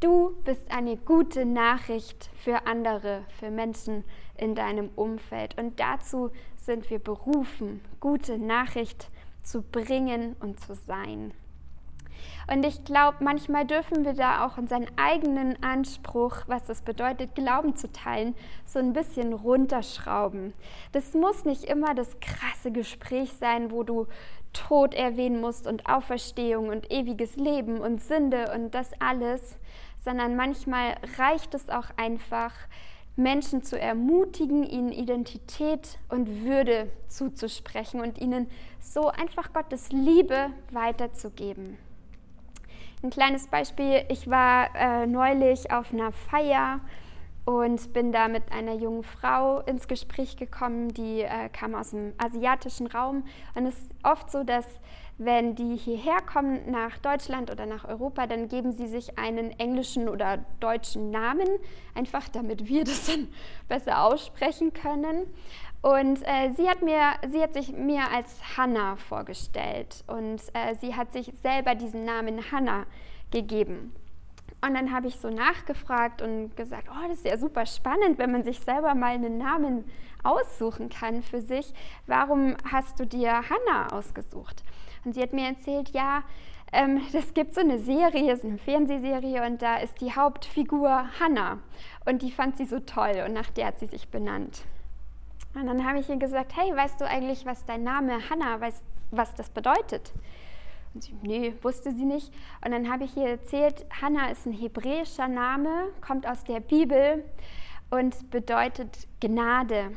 Du 0.00 0.36
bist 0.44 0.70
eine 0.70 0.96
gute 0.96 1.44
Nachricht 1.44 2.30
für 2.44 2.68
andere, 2.68 3.24
für 3.40 3.50
Menschen 3.50 4.04
in 4.36 4.54
deinem 4.54 4.90
Umfeld. 4.94 5.58
Und 5.58 5.80
dazu 5.80 6.30
sind 6.56 6.88
wir 6.88 7.00
berufen, 7.00 7.80
gute 7.98 8.38
Nachricht 8.38 9.10
zu 9.42 9.60
bringen 9.60 10.36
und 10.38 10.60
zu 10.60 10.76
sein. 10.76 11.34
Und 12.50 12.64
ich 12.64 12.84
glaube, 12.84 13.18
manchmal 13.24 13.66
dürfen 13.66 14.04
wir 14.04 14.14
da 14.14 14.46
auch 14.46 14.56
unseren 14.56 14.86
eigenen 14.96 15.60
Anspruch, 15.64 16.36
was 16.46 16.68
es 16.68 16.82
bedeutet, 16.82 17.34
Glauben 17.34 17.74
zu 17.74 17.90
teilen, 17.90 18.36
so 18.64 18.78
ein 18.78 18.92
bisschen 18.92 19.32
runterschrauben. 19.32 20.54
Das 20.92 21.12
muss 21.14 21.44
nicht 21.44 21.64
immer 21.64 21.94
das 21.96 22.20
krasse 22.20 22.70
Gespräch 22.70 23.32
sein, 23.32 23.72
wo 23.72 23.82
du 23.82 24.06
Tod 24.52 24.94
erwähnen 24.94 25.40
musst 25.40 25.66
und 25.66 25.86
Auferstehung 25.86 26.68
und 26.68 26.90
ewiges 26.90 27.36
Leben 27.36 27.78
und 27.78 28.02
Sünde 28.02 28.50
und 28.54 28.74
das 28.74 28.92
alles, 28.98 29.58
sondern 29.98 30.36
manchmal 30.36 30.96
reicht 31.18 31.54
es 31.54 31.68
auch 31.68 31.86
einfach, 31.96 32.52
Menschen 33.18 33.64
zu 33.64 33.78
ermutigen, 33.78 34.62
ihnen 34.62 34.92
Identität 34.92 35.98
und 36.08 36.44
Würde 36.44 36.88
zuzusprechen 37.08 38.00
und 38.00 38.18
ihnen 38.18 38.48
so 38.78 39.08
einfach 39.08 39.52
Gottes 39.52 39.90
Liebe 39.90 40.50
weiterzugeben. 40.70 41.78
Ein 43.02 43.10
kleines 43.10 43.48
Beispiel, 43.48 44.04
ich 44.08 44.30
war 44.30 44.74
äh, 44.76 45.06
neulich 45.06 45.72
auf 45.72 45.92
einer 45.92 46.12
Feier 46.12 46.80
und 47.44 47.92
bin 47.92 48.12
da 48.12 48.28
mit 48.28 48.52
einer 48.52 48.74
jungen 48.74 49.02
Frau 49.02 49.60
ins 49.60 49.88
Gespräch 49.88 50.36
gekommen, 50.36 50.88
die 50.94 51.22
äh, 51.22 51.48
kam 51.52 51.74
aus 51.74 51.90
dem 51.90 52.12
asiatischen 52.18 52.86
Raum. 52.86 53.24
Und 53.54 53.66
es 53.66 53.78
ist 53.78 53.90
oft 54.02 54.30
so, 54.30 54.44
dass 54.44 54.66
wenn 55.18 55.56
die 55.56 55.76
hierher 55.76 56.20
kommen 56.20 56.70
nach 56.70 56.96
Deutschland 56.98 57.50
oder 57.50 57.66
nach 57.66 57.84
Europa, 57.84 58.26
dann 58.26 58.48
geben 58.48 58.72
sie 58.72 58.86
sich 58.86 59.18
einen 59.18 59.50
englischen 59.58 60.08
oder 60.08 60.38
deutschen 60.60 61.10
Namen, 61.10 61.48
einfach 61.94 62.28
damit 62.28 62.68
wir 62.68 62.84
das 62.84 63.06
dann 63.06 63.28
besser 63.68 64.04
aussprechen 64.04 64.72
können. 64.72 65.26
Und 65.80 66.22
äh, 66.22 66.50
sie, 66.56 66.68
hat 66.68 66.82
mir, 66.82 67.12
sie 67.28 67.40
hat 67.40 67.54
sich 67.54 67.72
mir 67.72 68.10
als 68.12 68.56
Hannah 68.56 68.96
vorgestellt 68.96 70.02
und 70.08 70.40
äh, 70.52 70.74
sie 70.80 70.94
hat 70.96 71.12
sich 71.12 71.32
selber 71.42 71.74
diesen 71.74 72.04
Namen 72.04 72.50
Hannah 72.50 72.86
gegeben. 73.30 73.92
Und 74.60 74.74
dann 74.74 74.92
habe 74.92 75.06
ich 75.06 75.16
so 75.16 75.30
nachgefragt 75.30 76.20
und 76.20 76.56
gesagt, 76.56 76.88
oh, 76.90 77.08
das 77.08 77.18
ist 77.18 77.26
ja 77.26 77.36
super 77.36 77.64
spannend, 77.64 78.18
wenn 78.18 78.32
man 78.32 78.42
sich 78.42 78.58
selber 78.58 78.94
mal 78.96 79.14
einen 79.14 79.38
Namen 79.38 79.84
aussuchen 80.24 80.88
kann 80.88 81.22
für 81.22 81.40
sich. 81.40 81.72
Warum 82.06 82.56
hast 82.70 82.98
du 83.00 83.06
dir 83.06 83.32
Hannah 83.32 83.92
ausgesucht? 83.92 84.62
Und 85.04 85.14
sie 85.14 85.22
hat 85.22 85.32
mir 85.32 85.48
erzählt, 85.48 85.90
ja, 85.90 86.22
ähm, 86.72 87.00
das 87.12 87.34
gibt 87.34 87.54
so 87.54 87.60
eine 87.60 87.78
Serie, 87.78 88.36
so 88.36 88.48
eine 88.48 88.58
Fernsehserie 88.58 89.46
und 89.46 89.62
da 89.62 89.76
ist 89.76 90.00
die 90.00 90.14
Hauptfigur 90.14 91.06
Hannah 91.20 91.58
und 92.06 92.22
die 92.22 92.30
fand 92.30 92.56
sie 92.56 92.66
so 92.66 92.80
toll 92.80 93.22
und 93.26 93.32
nach 93.32 93.50
der 93.50 93.66
hat 93.68 93.78
sie 93.78 93.86
sich 93.86 94.08
benannt. 94.08 94.62
Und 95.54 95.66
dann 95.66 95.86
habe 95.86 95.98
ich 95.98 96.08
ihr 96.08 96.16
gesagt, 96.16 96.56
hey, 96.56 96.74
weißt 96.74 97.00
du 97.00 97.06
eigentlich, 97.06 97.46
was 97.46 97.64
dein 97.64 97.82
Name 97.82 98.18
Hannah, 98.28 98.60
weißt, 98.60 98.82
was 99.10 99.34
das 99.34 99.48
bedeutet? 99.50 100.12
Und 100.94 101.02
sie, 101.02 101.14
nee, 101.22 101.54
wusste 101.62 101.92
sie 101.92 102.04
nicht. 102.04 102.32
Und 102.64 102.72
dann 102.72 102.90
habe 102.90 103.04
ich 103.04 103.16
ihr 103.16 103.28
erzählt, 103.28 103.86
Hannah 104.00 104.30
ist 104.30 104.46
ein 104.46 104.52
hebräischer 104.52 105.28
Name, 105.28 105.90
kommt 106.06 106.28
aus 106.28 106.44
der 106.44 106.60
Bibel 106.60 107.24
und 107.90 108.30
bedeutet 108.30 109.08
Gnade. 109.20 109.92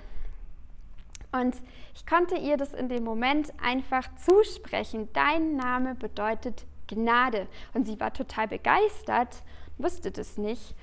Und 1.32 1.56
ich 1.96 2.06
konnte 2.06 2.36
ihr 2.36 2.58
das 2.58 2.74
in 2.74 2.90
dem 2.90 3.04
Moment 3.04 3.54
einfach 3.62 4.08
zusprechen. 4.16 5.10
Dein 5.14 5.56
Name 5.56 5.96
bedeutet 5.96 6.66
Gnade. 6.88 7.48
Und 7.74 7.86
sie 7.86 8.00
war 8.00 8.14
total 8.14 8.48
begeistert, 8.48 9.44
wusste 9.78 10.12
das 10.12 10.38
nicht. 10.38 10.76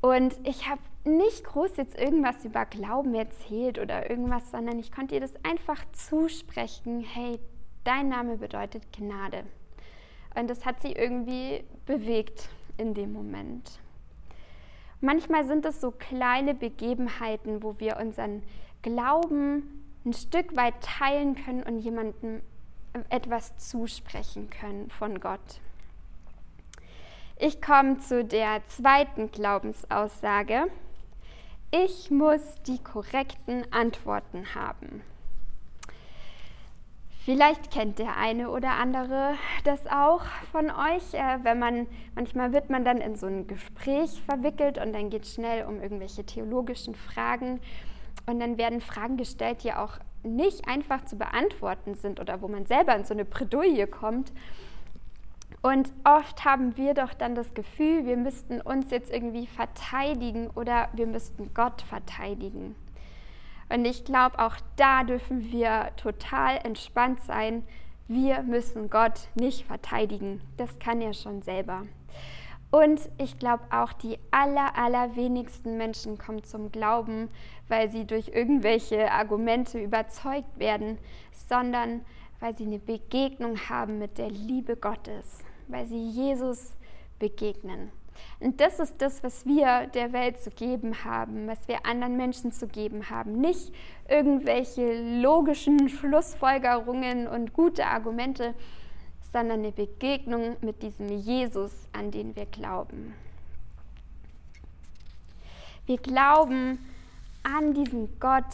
Und 0.00 0.36
ich 0.44 0.68
habe 0.68 0.80
nicht 1.04 1.44
groß 1.44 1.76
jetzt 1.76 1.98
irgendwas 1.98 2.44
über 2.44 2.64
Glauben 2.64 3.14
erzählt 3.14 3.78
oder 3.78 4.08
irgendwas, 4.08 4.50
sondern 4.50 4.78
ich 4.78 4.90
konnte 4.90 5.14
ihr 5.14 5.20
das 5.20 5.34
einfach 5.44 5.82
zusprechen. 5.92 7.00
Hey, 7.00 7.38
dein 7.84 8.08
Name 8.08 8.36
bedeutet 8.38 8.90
Gnade. 8.92 9.44
Und 10.34 10.48
das 10.48 10.64
hat 10.64 10.80
sie 10.80 10.92
irgendwie 10.92 11.64
bewegt 11.86 12.48
in 12.76 12.94
dem 12.94 13.12
Moment. 13.12 13.78
Manchmal 15.04 15.44
sind 15.44 15.66
es 15.66 15.82
so 15.82 15.90
kleine 15.90 16.54
Begebenheiten, 16.54 17.62
wo 17.62 17.78
wir 17.78 17.98
unseren 17.98 18.42
Glauben 18.80 19.84
ein 20.06 20.14
Stück 20.14 20.56
weit 20.56 20.80
teilen 20.80 21.34
können 21.34 21.62
und 21.62 21.78
jemandem 21.78 22.40
etwas 23.10 23.54
zusprechen 23.58 24.48
können 24.48 24.88
von 24.88 25.20
Gott. 25.20 25.60
Ich 27.36 27.60
komme 27.60 27.98
zu 27.98 28.24
der 28.24 28.64
zweiten 28.66 29.30
Glaubensaussage. 29.30 30.68
Ich 31.70 32.10
muss 32.10 32.62
die 32.66 32.82
korrekten 32.82 33.70
Antworten 33.74 34.54
haben. 34.54 35.02
Vielleicht 37.24 37.70
kennt 37.70 37.98
der 37.98 38.18
eine 38.18 38.50
oder 38.50 38.72
andere 38.72 39.36
das 39.64 39.86
auch 39.86 40.20
von 40.52 40.66
euch, 40.66 41.14
äh, 41.14 41.38
wenn 41.42 41.58
man 41.58 41.86
manchmal 42.14 42.52
wird 42.52 42.68
man 42.68 42.84
dann 42.84 42.98
in 42.98 43.16
so 43.16 43.26
ein 43.26 43.46
Gespräch 43.46 44.20
verwickelt 44.26 44.76
und 44.76 44.92
dann 44.92 45.08
geht 45.08 45.24
es 45.24 45.32
schnell 45.32 45.64
um 45.64 45.80
irgendwelche 45.80 46.26
theologischen 46.26 46.94
Fragen 46.94 47.60
und 48.26 48.40
dann 48.40 48.58
werden 48.58 48.82
Fragen 48.82 49.16
gestellt, 49.16 49.64
die 49.64 49.72
auch 49.72 49.98
nicht 50.22 50.68
einfach 50.68 51.06
zu 51.06 51.16
beantworten 51.16 51.94
sind 51.94 52.20
oder 52.20 52.42
wo 52.42 52.48
man 52.48 52.66
selber 52.66 52.94
in 52.94 53.06
so 53.06 53.14
eine 53.14 53.24
Bredouille 53.24 53.86
kommt. 53.86 54.30
Und 55.62 55.94
oft 56.04 56.44
haben 56.44 56.76
wir 56.76 56.92
doch 56.92 57.14
dann 57.14 57.34
das 57.34 57.54
Gefühl, 57.54 58.04
wir 58.04 58.18
müssten 58.18 58.60
uns 58.60 58.90
jetzt 58.90 59.10
irgendwie 59.10 59.46
verteidigen 59.46 60.50
oder 60.50 60.88
wir 60.92 61.06
müssten 61.06 61.54
Gott 61.54 61.80
verteidigen. 61.80 62.76
Und 63.68 63.84
ich 63.84 64.04
glaube, 64.04 64.38
auch 64.38 64.56
da 64.76 65.04
dürfen 65.04 65.50
wir 65.50 65.90
total 65.96 66.58
entspannt 66.64 67.20
sein. 67.20 67.64
Wir 68.08 68.42
müssen 68.42 68.90
Gott 68.90 69.28
nicht 69.34 69.66
verteidigen. 69.66 70.42
Das 70.56 70.78
kann 70.78 71.00
er 71.00 71.14
schon 71.14 71.42
selber. 71.42 71.86
Und 72.70 73.00
ich 73.18 73.38
glaube 73.38 73.62
auch, 73.70 73.92
die 73.92 74.18
aller, 74.32 74.76
allerwenigsten 74.76 75.76
Menschen 75.76 76.18
kommen 76.18 76.42
zum 76.42 76.72
Glauben, 76.72 77.28
weil 77.68 77.88
sie 77.88 78.04
durch 78.04 78.28
irgendwelche 78.28 79.12
Argumente 79.12 79.78
überzeugt 79.80 80.58
werden, 80.58 80.98
sondern 81.48 82.04
weil 82.40 82.56
sie 82.56 82.66
eine 82.66 82.80
Begegnung 82.80 83.56
haben 83.68 83.98
mit 83.98 84.18
der 84.18 84.28
Liebe 84.28 84.76
Gottes, 84.76 85.38
weil 85.68 85.86
sie 85.86 86.08
Jesus 86.08 86.76
begegnen. 87.20 87.92
Und 88.40 88.60
das 88.60 88.80
ist 88.80 89.00
das, 89.00 89.22
was 89.22 89.46
wir 89.46 89.86
der 89.88 90.12
Welt 90.12 90.40
zu 90.40 90.50
geben 90.50 91.04
haben, 91.04 91.46
was 91.46 91.68
wir 91.68 91.86
anderen 91.86 92.16
Menschen 92.16 92.52
zu 92.52 92.66
geben 92.66 93.10
haben. 93.10 93.40
Nicht 93.40 93.72
irgendwelche 94.08 95.20
logischen 95.20 95.88
Schlussfolgerungen 95.88 97.26
und 97.26 97.52
gute 97.52 97.86
Argumente, 97.86 98.54
sondern 99.32 99.60
eine 99.60 99.72
Begegnung 99.72 100.56
mit 100.60 100.82
diesem 100.82 101.08
Jesus, 101.08 101.72
an 101.92 102.10
den 102.10 102.36
wir 102.36 102.46
glauben. 102.46 103.14
Wir 105.86 105.98
glauben 105.98 106.78
an 107.42 107.74
diesen 107.74 108.18
Gott, 108.20 108.44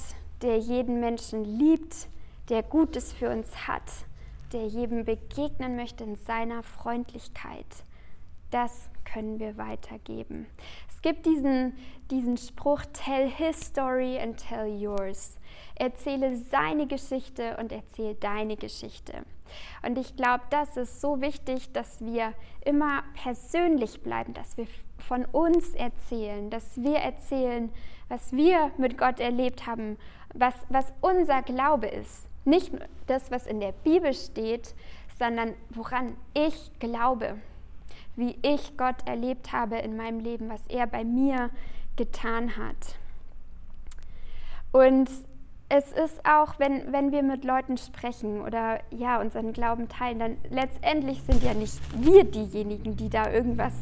der 0.42 0.58
jeden 0.58 1.00
Menschen 1.00 1.44
liebt, 1.44 2.08
der 2.48 2.62
Gutes 2.62 3.12
für 3.12 3.30
uns 3.30 3.68
hat, 3.68 3.82
der 4.52 4.66
jedem 4.66 5.04
begegnen 5.04 5.76
möchte 5.76 6.02
in 6.02 6.16
seiner 6.16 6.62
Freundlichkeit. 6.62 7.66
Das 8.50 8.90
können 9.12 9.38
wir 9.38 9.56
weitergeben. 9.56 10.46
Es 10.88 11.02
gibt 11.02 11.26
diesen, 11.26 11.76
diesen 12.10 12.36
Spruch, 12.36 12.82
tell 12.92 13.28
his 13.28 13.58
story 13.60 14.18
and 14.18 14.36
tell 14.36 14.66
yours. 14.66 15.38
Erzähle 15.74 16.36
seine 16.36 16.86
Geschichte 16.86 17.56
und 17.58 17.72
erzähle 17.72 18.14
deine 18.14 18.56
Geschichte. 18.56 19.24
Und 19.84 19.98
ich 19.98 20.14
glaube, 20.16 20.44
das 20.50 20.76
ist 20.76 21.00
so 21.00 21.20
wichtig, 21.20 21.72
dass 21.72 22.00
wir 22.04 22.34
immer 22.64 23.02
persönlich 23.14 24.00
bleiben, 24.02 24.34
dass 24.34 24.56
wir 24.56 24.66
von 24.98 25.24
uns 25.26 25.74
erzählen, 25.74 26.50
dass 26.50 26.80
wir 26.80 26.98
erzählen, 26.98 27.72
was 28.08 28.32
wir 28.32 28.70
mit 28.76 28.98
Gott 28.98 29.18
erlebt 29.18 29.66
haben, 29.66 29.96
was, 30.34 30.54
was 30.68 30.92
unser 31.00 31.42
Glaube 31.42 31.88
ist. 31.88 32.28
Nicht 32.44 32.72
das, 33.06 33.30
was 33.30 33.46
in 33.46 33.60
der 33.60 33.72
Bibel 33.72 34.14
steht, 34.14 34.74
sondern 35.18 35.54
woran 35.70 36.16
ich 36.34 36.70
glaube, 36.78 37.36
wie 38.16 38.36
ich 38.42 38.76
Gott 38.76 39.06
erlebt 39.06 39.52
habe 39.52 39.78
in 39.78 39.96
meinem 39.96 40.20
Leben, 40.20 40.48
was 40.48 40.66
er 40.68 40.86
bei 40.86 41.04
mir 41.04 41.50
getan 41.96 42.56
hat. 42.56 42.96
Und 44.72 45.10
es 45.68 45.92
ist 45.92 46.26
auch, 46.26 46.58
wenn, 46.58 46.92
wenn 46.92 47.12
wir 47.12 47.22
mit 47.22 47.44
Leuten 47.44 47.76
sprechen 47.76 48.40
oder 48.42 48.80
ja, 48.90 49.20
unseren 49.20 49.52
Glauben 49.52 49.88
teilen, 49.88 50.18
dann 50.18 50.36
letztendlich 50.50 51.22
sind 51.22 51.44
ja 51.44 51.54
nicht 51.54 51.78
wir 51.96 52.24
diejenigen, 52.24 52.96
die 52.96 53.08
da 53.08 53.30
irgendwas, 53.30 53.74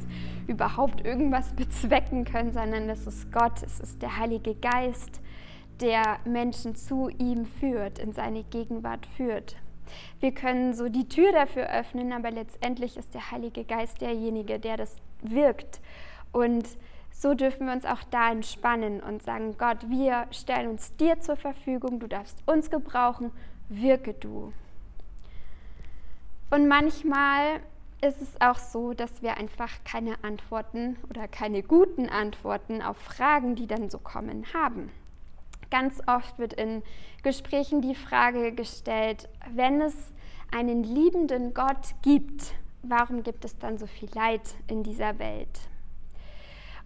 überhaupt 0.46 1.04
irgendwas 1.04 1.54
bezwecken 1.54 2.24
können, 2.24 2.52
sondern 2.52 2.90
es 2.90 3.06
ist 3.06 3.32
Gott, 3.32 3.62
es 3.62 3.80
ist 3.80 4.02
der 4.02 4.18
Heilige 4.18 4.54
Geist, 4.54 5.22
der 5.80 6.18
Menschen 6.26 6.74
zu 6.74 7.08
ihm 7.08 7.46
führt, 7.46 7.98
in 7.98 8.12
seine 8.12 8.42
Gegenwart 8.44 9.06
führt. 9.06 9.56
Wir 10.20 10.32
können 10.32 10.74
so 10.74 10.88
die 10.88 11.08
Tür 11.08 11.32
dafür 11.32 11.70
öffnen, 11.70 12.12
aber 12.12 12.30
letztendlich 12.30 12.96
ist 12.96 13.14
der 13.14 13.30
Heilige 13.30 13.64
Geist 13.64 14.00
derjenige, 14.00 14.58
der 14.58 14.76
das 14.76 14.96
wirkt. 15.22 15.80
Und 16.32 16.66
so 17.10 17.34
dürfen 17.34 17.66
wir 17.66 17.72
uns 17.72 17.84
auch 17.84 18.04
da 18.10 18.30
entspannen 18.30 19.00
und 19.00 19.22
sagen, 19.22 19.56
Gott, 19.58 19.88
wir 19.88 20.26
stellen 20.30 20.68
uns 20.70 20.94
dir 20.96 21.20
zur 21.20 21.36
Verfügung, 21.36 21.98
du 21.98 22.06
darfst 22.06 22.38
uns 22.46 22.70
gebrauchen, 22.70 23.32
wirke 23.68 24.14
du. 24.14 24.52
Und 26.50 26.68
manchmal 26.68 27.60
ist 28.00 28.22
es 28.22 28.40
auch 28.40 28.58
so, 28.58 28.94
dass 28.94 29.22
wir 29.22 29.36
einfach 29.36 29.70
keine 29.84 30.22
Antworten 30.22 30.96
oder 31.10 31.26
keine 31.26 31.62
guten 31.62 32.08
Antworten 32.08 32.80
auf 32.80 32.96
Fragen, 32.96 33.56
die 33.56 33.66
dann 33.66 33.90
so 33.90 33.98
kommen, 33.98 34.46
haben. 34.54 34.90
Ganz 35.70 36.00
oft 36.06 36.38
wird 36.38 36.54
in 36.54 36.82
Gesprächen 37.22 37.82
die 37.82 37.94
Frage 37.94 38.52
gestellt, 38.52 39.28
wenn 39.54 39.80
es 39.80 40.12
einen 40.50 40.82
liebenden 40.82 41.52
Gott 41.52 41.94
gibt, 42.02 42.54
warum 42.82 43.22
gibt 43.22 43.44
es 43.44 43.58
dann 43.58 43.76
so 43.76 43.86
viel 43.86 44.08
Leid 44.14 44.54
in 44.66 44.82
dieser 44.82 45.18
Welt? 45.18 45.60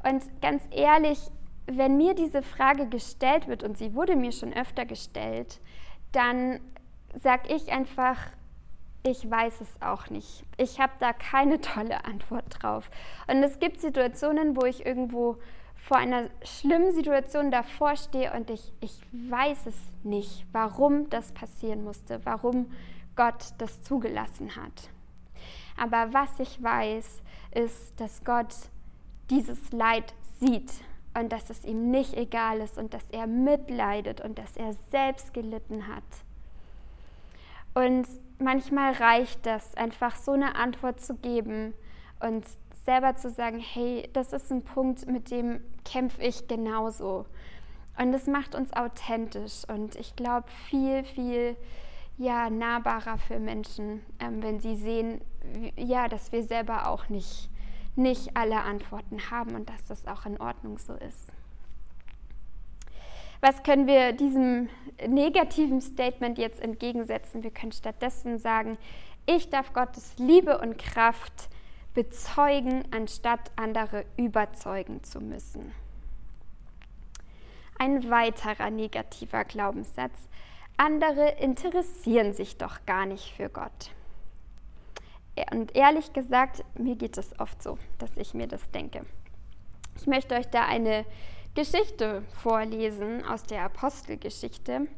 Und 0.02 0.24
ganz 0.40 0.64
ehrlich, 0.70 1.30
wenn 1.66 1.96
mir 1.96 2.14
diese 2.14 2.42
Frage 2.42 2.88
gestellt 2.88 3.46
wird, 3.46 3.62
und 3.62 3.78
sie 3.78 3.94
wurde 3.94 4.16
mir 4.16 4.32
schon 4.32 4.52
öfter 4.52 4.84
gestellt, 4.84 5.60
dann 6.10 6.60
sage 7.14 7.54
ich 7.54 7.70
einfach, 7.70 8.16
ich 9.04 9.28
weiß 9.28 9.60
es 9.60 9.82
auch 9.82 10.10
nicht. 10.10 10.44
Ich 10.56 10.80
habe 10.80 10.92
da 10.98 11.12
keine 11.12 11.60
tolle 11.60 12.04
Antwort 12.04 12.44
drauf. 12.50 12.90
Und 13.26 13.42
es 13.42 13.58
gibt 13.58 13.80
Situationen, 13.80 14.56
wo 14.56 14.64
ich 14.64 14.86
irgendwo 14.86 15.38
vor 15.82 15.96
einer 15.96 16.30
schlimmen 16.44 16.92
Situation 16.92 17.50
davor 17.50 17.96
stehe 17.96 18.32
und 18.32 18.50
ich, 18.50 18.72
ich 18.80 19.00
weiß 19.10 19.66
es 19.66 19.76
nicht, 20.04 20.46
warum 20.52 21.10
das 21.10 21.32
passieren 21.32 21.82
musste, 21.82 22.20
warum 22.24 22.70
Gott 23.16 23.46
das 23.58 23.82
zugelassen 23.82 24.54
hat. 24.54 24.90
Aber 25.76 26.12
was 26.12 26.38
ich 26.38 26.62
weiß, 26.62 27.22
ist, 27.50 28.00
dass 28.00 28.22
Gott 28.24 28.54
dieses 29.28 29.72
Leid 29.72 30.14
sieht 30.38 30.70
und 31.18 31.32
dass 31.32 31.50
es 31.50 31.64
ihm 31.64 31.90
nicht 31.90 32.14
egal 32.14 32.60
ist 32.60 32.78
und 32.78 32.94
dass 32.94 33.10
er 33.10 33.26
mitleidet 33.26 34.20
und 34.20 34.38
dass 34.38 34.56
er 34.56 34.74
selbst 34.92 35.34
gelitten 35.34 35.88
hat. 35.88 36.04
Und 37.74 38.06
manchmal 38.38 38.92
reicht 38.92 39.44
das, 39.46 39.74
einfach 39.74 40.14
so 40.14 40.30
eine 40.30 40.54
Antwort 40.54 41.00
zu 41.00 41.16
geben 41.16 41.74
und 42.20 42.46
selber 42.84 43.16
zu 43.16 43.30
sagen, 43.30 43.58
hey, 43.58 44.08
das 44.12 44.32
ist 44.32 44.50
ein 44.50 44.62
Punkt, 44.62 45.06
mit 45.06 45.30
dem 45.30 45.60
kämpfe 45.84 46.22
ich 46.22 46.48
genauso. 46.48 47.26
Und 47.98 48.14
es 48.14 48.26
macht 48.26 48.54
uns 48.54 48.72
authentisch 48.72 49.64
und 49.68 49.96
ich 49.96 50.16
glaube 50.16 50.48
viel, 50.68 51.04
viel 51.04 51.56
ja, 52.18 52.50
nahbarer 52.50 53.18
für 53.18 53.38
Menschen, 53.38 54.00
ähm, 54.18 54.42
wenn 54.42 54.60
sie 54.60 54.76
sehen, 54.76 55.20
ja, 55.76 56.08
dass 56.08 56.32
wir 56.32 56.42
selber 56.42 56.88
auch 56.88 57.08
nicht 57.08 57.50
nicht 57.96 58.36
alle 58.36 58.62
Antworten 58.62 59.30
haben 59.30 59.54
und 59.54 59.68
dass 59.68 59.84
das 59.86 60.06
auch 60.06 60.26
in 60.26 60.40
Ordnung 60.40 60.78
so 60.78 60.94
ist. 60.94 61.32
Was 63.40 63.62
können 63.64 63.86
wir 63.86 64.12
diesem 64.12 64.68
negativen 65.06 65.80
Statement 65.80 66.38
jetzt 66.38 66.60
entgegensetzen? 66.60 67.42
Wir 67.42 67.50
können 67.50 67.72
stattdessen 67.72 68.38
sagen, 68.38 68.78
ich 69.26 69.50
darf 69.50 69.72
Gottes 69.72 70.14
Liebe 70.16 70.58
und 70.58 70.78
Kraft 70.78 71.48
bezeugen, 71.94 72.84
anstatt 72.90 73.50
andere 73.56 74.04
überzeugen 74.16 75.02
zu 75.04 75.20
müssen. 75.20 75.72
Ein 77.78 78.10
weiterer 78.10 78.70
negativer 78.70 79.44
Glaubenssatz. 79.44 80.28
Andere 80.76 81.30
interessieren 81.40 82.32
sich 82.32 82.56
doch 82.56 82.86
gar 82.86 83.06
nicht 83.06 83.34
für 83.34 83.48
Gott. 83.48 83.90
Und 85.50 85.74
ehrlich 85.74 86.12
gesagt, 86.12 86.64
mir 86.78 86.96
geht 86.96 87.16
es 87.16 87.38
oft 87.40 87.62
so, 87.62 87.78
dass 87.98 88.10
ich 88.16 88.34
mir 88.34 88.46
das 88.46 88.70
denke. 88.70 89.04
Ich 89.96 90.06
möchte 90.06 90.34
euch 90.34 90.48
da 90.48 90.66
eine 90.66 91.04
Geschichte 91.54 92.22
vorlesen 92.42 93.24
aus 93.24 93.42
der 93.42 93.62
Apostelgeschichte. 93.64 94.88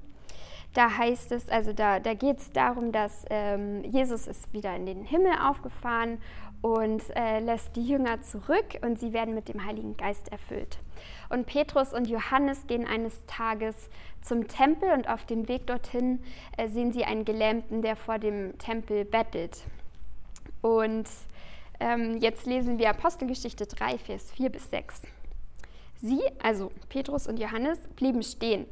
Da 0.72 0.98
heißt 0.98 1.30
es, 1.32 1.48
also 1.48 1.72
da, 1.72 2.00
da 2.00 2.14
geht 2.14 2.38
es 2.38 2.50
darum, 2.52 2.90
dass 2.90 3.24
ähm, 3.30 3.84
Jesus 3.84 4.26
ist 4.26 4.52
wieder 4.52 4.74
in 4.74 4.86
den 4.86 5.04
Himmel 5.04 5.32
aufgefahren 5.40 6.18
und 6.64 7.02
äh, 7.14 7.40
lässt 7.40 7.76
die 7.76 7.86
Jünger 7.86 8.22
zurück 8.22 8.78
und 8.80 8.98
sie 8.98 9.12
werden 9.12 9.34
mit 9.34 9.50
dem 9.50 9.66
Heiligen 9.66 9.98
Geist 9.98 10.32
erfüllt. 10.32 10.78
Und 11.28 11.44
Petrus 11.44 11.92
und 11.92 12.08
Johannes 12.08 12.66
gehen 12.66 12.86
eines 12.86 13.26
Tages 13.26 13.90
zum 14.22 14.48
Tempel 14.48 14.90
und 14.92 15.06
auf 15.06 15.26
dem 15.26 15.46
Weg 15.46 15.66
dorthin 15.66 16.20
äh, 16.56 16.68
sehen 16.68 16.90
sie 16.90 17.04
einen 17.04 17.26
Gelähmten, 17.26 17.82
der 17.82 17.96
vor 17.96 18.18
dem 18.18 18.56
Tempel 18.56 19.04
bettelt. 19.04 19.58
Und 20.62 21.06
ähm, 21.80 22.16
jetzt 22.16 22.46
lesen 22.46 22.78
wir 22.78 22.88
Apostelgeschichte 22.88 23.66
3, 23.66 23.98
Vers 23.98 24.32
4 24.32 24.48
bis 24.48 24.70
6. 24.70 25.02
Sie, 26.00 26.22
also 26.42 26.72
Petrus 26.88 27.26
und 27.26 27.38
Johannes, 27.38 27.78
blieben 27.94 28.22
stehen, 28.22 28.64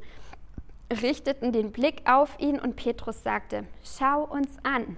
richteten 1.02 1.52
den 1.52 1.72
Blick 1.72 2.00
auf 2.10 2.40
ihn 2.40 2.58
und 2.58 2.74
Petrus 2.74 3.22
sagte, 3.22 3.66
schau 3.84 4.24
uns 4.24 4.48
an. 4.62 4.96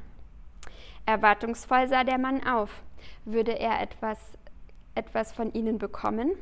Erwartungsvoll 1.07 1.89
sah 1.89 2.05
der 2.05 2.19
Mann 2.19 2.47
auf. 2.47 2.83
Würde 3.25 3.59
er 3.59 3.81
etwas, 3.81 4.19
etwas 4.95 5.33
von 5.33 5.53
ihnen 5.53 5.79
bekommen? 5.79 6.33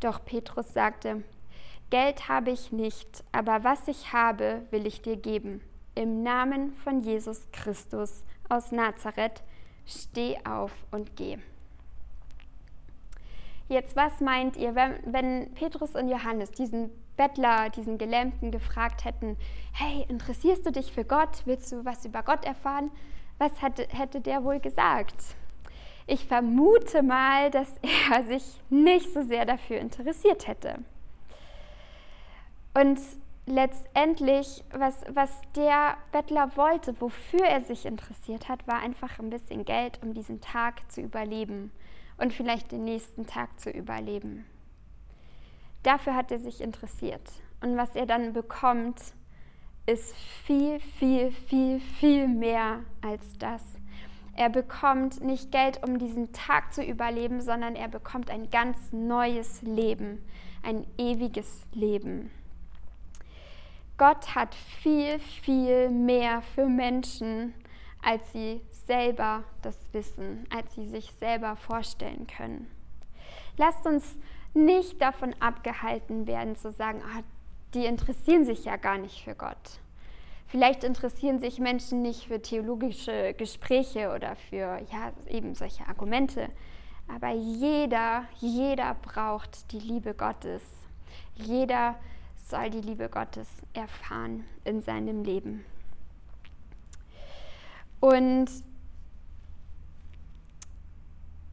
Doch 0.00 0.24
Petrus 0.24 0.72
sagte, 0.72 1.22
Geld 1.90 2.28
habe 2.28 2.50
ich 2.50 2.70
nicht, 2.72 3.24
aber 3.32 3.64
was 3.64 3.88
ich 3.88 4.12
habe, 4.12 4.62
will 4.70 4.86
ich 4.86 5.02
dir 5.02 5.16
geben. 5.16 5.62
Im 5.94 6.22
Namen 6.22 6.74
von 6.84 7.00
Jesus 7.00 7.48
Christus 7.52 8.24
aus 8.48 8.72
Nazareth, 8.72 9.42
steh 9.86 10.38
auf 10.44 10.72
und 10.90 11.16
geh. 11.16 11.38
Jetzt, 13.68 13.96
was 13.96 14.20
meint 14.20 14.56
ihr, 14.56 14.74
wenn, 14.74 14.94
wenn, 15.04 15.52
Petrus 15.54 15.94
und 15.94 16.08
Johannes 16.08 16.50
diesen 16.50 16.90
Bettler, 17.16 17.68
diesen 17.70 17.98
Gelähmten 17.98 18.50
gefragt 18.50 19.04
hätten, 19.04 19.36
hey, 19.72 20.06
interessierst 20.08 20.64
du 20.64 20.72
dich 20.72 20.92
für 20.92 21.04
Gott? 21.04 21.42
Willst 21.44 21.72
du 21.72 21.84
was 21.84 22.04
über 22.04 22.22
Gott 22.22 22.44
erfahren? 22.44 22.90
Was 23.38 23.62
hätte, 23.62 23.86
hätte 23.90 24.20
der 24.20 24.44
wohl 24.44 24.60
gesagt? 24.60 25.14
Ich 26.06 26.26
vermute 26.26 27.02
mal, 27.02 27.50
dass 27.50 27.72
er 28.10 28.22
sich 28.26 28.60
nicht 28.68 29.12
so 29.12 29.22
sehr 29.22 29.44
dafür 29.44 29.78
interessiert 29.78 30.46
hätte. 30.46 30.76
Und 32.74 32.98
letztendlich, 33.46 34.64
was, 34.72 35.02
was 35.12 35.40
der 35.56 35.96
Bettler 36.12 36.56
wollte, 36.56 37.00
wofür 37.00 37.44
er 37.44 37.60
sich 37.60 37.86
interessiert 37.86 38.48
hat, 38.48 38.66
war 38.66 38.80
einfach 38.80 39.18
ein 39.18 39.30
bisschen 39.30 39.64
Geld, 39.64 40.00
um 40.02 40.14
diesen 40.14 40.40
Tag 40.40 40.90
zu 40.90 41.00
überleben 41.00 41.72
und 42.18 42.32
vielleicht 42.32 42.72
den 42.72 42.84
nächsten 42.84 43.26
Tag 43.26 43.58
zu 43.60 43.70
überleben. 43.70 44.46
Dafür 45.82 46.14
hat 46.14 46.30
er 46.30 46.38
sich 46.38 46.60
interessiert. 46.60 47.22
Und 47.60 47.76
was 47.76 47.94
er 47.94 48.06
dann 48.06 48.32
bekommt, 48.32 49.00
ist 49.88 50.14
viel, 50.44 50.80
viel, 50.80 51.30
viel, 51.30 51.80
viel 51.80 52.28
mehr 52.28 52.80
als 53.00 53.38
das. 53.38 53.62
Er 54.36 54.50
bekommt 54.50 55.22
nicht 55.22 55.50
Geld, 55.50 55.82
um 55.82 55.98
diesen 55.98 56.32
Tag 56.32 56.72
zu 56.72 56.84
überleben, 56.84 57.40
sondern 57.40 57.74
er 57.74 57.88
bekommt 57.88 58.30
ein 58.30 58.50
ganz 58.50 58.92
neues 58.92 59.62
Leben, 59.62 60.22
ein 60.62 60.86
ewiges 60.98 61.66
Leben. 61.72 62.30
Gott 63.96 64.34
hat 64.34 64.54
viel, 64.54 65.18
viel 65.18 65.90
mehr 65.90 66.42
für 66.42 66.68
Menschen, 66.68 67.54
als 68.00 68.30
sie 68.32 68.60
selber 68.70 69.42
das 69.62 69.76
wissen, 69.92 70.46
als 70.54 70.74
sie 70.74 70.84
sich 70.84 71.10
selber 71.12 71.56
vorstellen 71.56 72.26
können. 72.26 72.70
Lasst 73.56 73.86
uns 73.86 74.18
nicht 74.54 75.00
davon 75.02 75.34
abgehalten 75.40 76.26
werden 76.26 76.56
zu 76.56 76.70
sagen, 76.70 77.02
ah, 77.04 77.22
die 77.74 77.86
interessieren 77.86 78.44
sich 78.44 78.64
ja 78.64 78.76
gar 78.76 78.98
nicht 78.98 79.22
für 79.22 79.34
Gott. 79.34 79.80
Vielleicht 80.46 80.82
interessieren 80.82 81.40
sich 81.40 81.58
Menschen 81.58 82.00
nicht 82.00 82.28
für 82.28 82.40
theologische 82.40 83.34
Gespräche 83.34 84.14
oder 84.14 84.34
für 84.36 84.80
ja, 84.90 85.12
eben 85.26 85.54
solche 85.54 85.86
Argumente, 85.86 86.48
aber 87.06 87.30
jeder, 87.32 88.24
jeder 88.38 88.94
braucht 88.94 89.72
die 89.72 89.78
Liebe 89.78 90.14
Gottes. 90.14 90.62
Jeder 91.34 91.96
soll 92.46 92.70
die 92.70 92.80
Liebe 92.80 93.08
Gottes 93.08 93.48
erfahren 93.74 94.44
in 94.64 94.82
seinem 94.82 95.22
Leben. 95.22 95.64
Und 98.00 98.48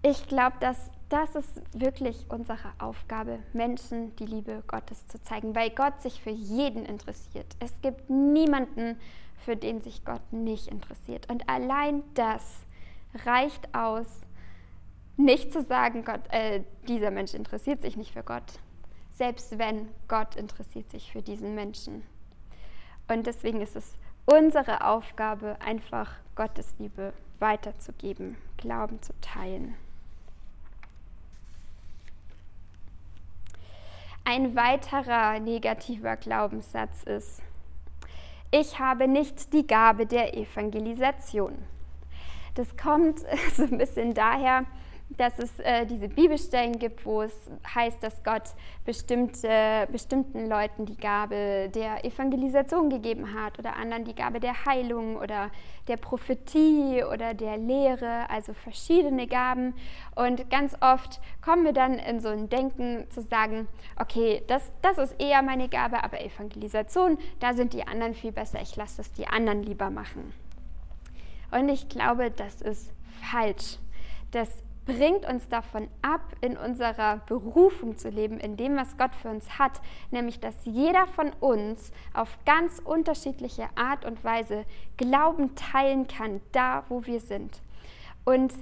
ich 0.01 0.28
glaube, 0.28 0.58
dass 0.60 0.91
das 1.15 1.34
ist 1.34 1.62
wirklich 1.73 2.25
unsere 2.28 2.73
Aufgabe, 2.78 3.39
Menschen 3.54 4.13
die 4.17 4.25
Liebe 4.25 4.63
Gottes 4.67 5.08
zu 5.08 5.21
zeigen, 5.21 5.56
weil 5.56 5.69
Gott 5.69 6.01
sich 6.01 6.21
für 6.21 6.30
jeden 6.30 6.86
interessiert. 6.86 7.56
Es 7.62 7.71
gibt 7.82 8.10
niemanden, 8.10 8.99
für 9.45 9.56
den 9.56 9.80
sich 9.80 10.04
Gott 10.04 10.34
nicht 10.34 10.67
interessiert. 10.67 11.32
Und 11.32 11.47
allein 11.47 12.04
das 12.15 12.65
reicht 13.23 13.73
aus, 13.73 14.08
nicht 15.15 15.54
zu 15.54 15.63
sagen, 15.63 16.04
Gott, 16.04 16.19
äh, 16.32 16.63
dieser 16.89 17.12
Mensch 17.12 17.34
interessiert 17.34 17.82
sich 17.82 17.95
nicht 17.95 18.12
für 18.12 18.23
Gott, 18.23 18.60
selbst 19.12 19.58
wenn 19.58 19.88
Gott 20.10 20.36
interessiert 20.36 20.91
sich 20.91 21.13
für 21.13 21.21
diesen 21.21 21.56
Menschen. 21.56 22.04
Und 23.08 23.25
deswegen 23.25 23.62
ist 23.62 23.78
es 23.78 23.93
unsere 24.25 24.86
Aufgabe, 24.86 25.56
einfach 25.62 26.12
Gottes 26.36 26.75
Liebe 26.78 27.13
weiterzugeben, 27.39 28.36
Glauben 28.58 29.01
zu 29.01 29.13
teilen. 29.21 29.75
Ein 34.27 34.55
weiterer 34.55 35.39
negativer 35.39 36.15
Glaubenssatz 36.15 37.03
ist, 37.03 37.43
ich 38.49 38.79
habe 38.79 39.07
nicht 39.07 39.53
die 39.53 39.67
Gabe 39.67 40.07
der 40.07 40.35
Evangelisation. 40.35 41.53
Das 42.55 42.75
kommt 42.75 43.19
so 43.53 43.63
ein 43.63 43.77
bisschen 43.77 44.15
daher, 44.15 44.65
dass 45.10 45.38
es 45.39 45.60
äh, 45.60 45.86
diese 45.86 46.10
Bibelstellen 46.10 46.80
gibt, 46.80 47.06
wo 47.06 47.22
es 47.22 47.50
heißt, 47.74 48.02
dass 48.02 48.24
Gott 48.24 48.44
bestimmte, 48.86 49.88
bestimmten 49.91 50.48
Leuten 50.48 50.86
die 50.86 50.98
Gabe 50.98 51.70
der 51.74 52.04
Evangelisation 52.04 52.89
gegeben 52.89 53.34
hat 53.34 53.60
oder 53.60 53.76
anderen 53.76 54.04
die 54.04 54.15
Gabe 54.15 54.39
der 54.39 54.65
Heilung 54.65 55.18
oder 55.18 55.52
der 55.88 55.98
Prophetie 55.98 57.04
oder 57.04 57.34
der 57.34 57.58
Lehre, 57.58 58.30
also 58.30 58.54
verschiedene 58.54 59.28
Gaben. 59.28 59.76
Und 60.15 60.50
ganz 60.50 60.76
oft 60.82 61.22
kommen 61.41 61.65
wir 61.65 61.74
dann 61.74 61.94
in 61.94 62.20
so 62.20 62.30
ein 62.30 62.50
Denken 62.50 63.06
zu 63.10 63.22
sagen, 63.22 63.68
okay, 64.00 64.44
das, 64.48 64.72
das 64.82 64.98
ist 64.98 65.22
eher 65.22 65.44
meine 65.44 65.70
Gabe, 65.70 66.04
aber 66.04 66.20
Evangelisation, 66.22 67.18
da 67.39 67.54
sind 67.54 67.74
die 67.74 67.88
anderen 67.88 68.15
viel 68.15 68.32
besser, 68.32 68.60
ich 68.62 68.76
lasse 68.76 68.98
das 68.98 69.12
die 69.12 69.28
anderen 69.28 69.62
lieber 69.63 69.91
machen. 69.91 70.34
Und 71.52 71.70
ich 71.70 71.88
glaube, 71.89 72.32
das 72.32 72.62
ist 72.62 72.91
falsch. 73.22 73.78
Das 74.32 74.64
bringt 74.86 75.28
uns 75.28 75.48
davon 75.48 75.88
ab, 76.02 76.21
in 76.41 76.58
unserer 76.58 77.17
Berufung 77.26 77.98
zu 77.98 78.10
leben, 78.10 78.39
in 78.39 78.56
dem, 78.56 78.76
was 78.78 78.98
Gott 78.98 79.15
für 79.15 79.30
uns 79.30 79.58
hat, 79.58 79.82
nämlich 80.12 80.39
dass 80.39 80.56
jeder 80.65 81.08
von 81.08 81.32
uns 81.39 81.91
auf 82.13 82.38
ganz 82.45 82.80
unterschiedliche 82.84 83.67
Art 83.76 84.06
und 84.06 84.24
Weise 84.24 84.65
Glauben 84.98 85.56
teilen 85.56 86.08
kann, 86.08 86.41
da 86.52 86.84
wo 86.89 87.06
wir 87.06 87.19
sind. 87.19 87.62
Und 88.24 88.54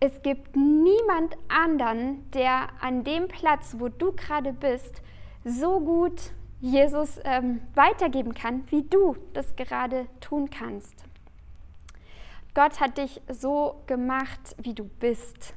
es 0.00 0.22
gibt 0.22 0.56
niemand 0.56 1.36
anderen, 1.48 2.30
der 2.32 2.68
an 2.80 3.04
dem 3.04 3.28
Platz, 3.28 3.76
wo 3.78 3.88
du 3.88 4.12
gerade 4.12 4.52
bist, 4.52 5.02
so 5.44 5.80
gut 5.80 6.32
Jesus 6.60 7.20
ähm, 7.24 7.60
weitergeben 7.74 8.34
kann, 8.34 8.64
wie 8.70 8.82
du 8.82 9.16
das 9.32 9.54
gerade 9.56 10.06
tun 10.20 10.50
kannst. 10.50 11.04
Gott 12.54 12.80
hat 12.80 12.98
dich 12.98 13.20
so 13.28 13.82
gemacht, 13.86 14.54
wie 14.62 14.74
du 14.74 14.84
bist. 14.84 15.54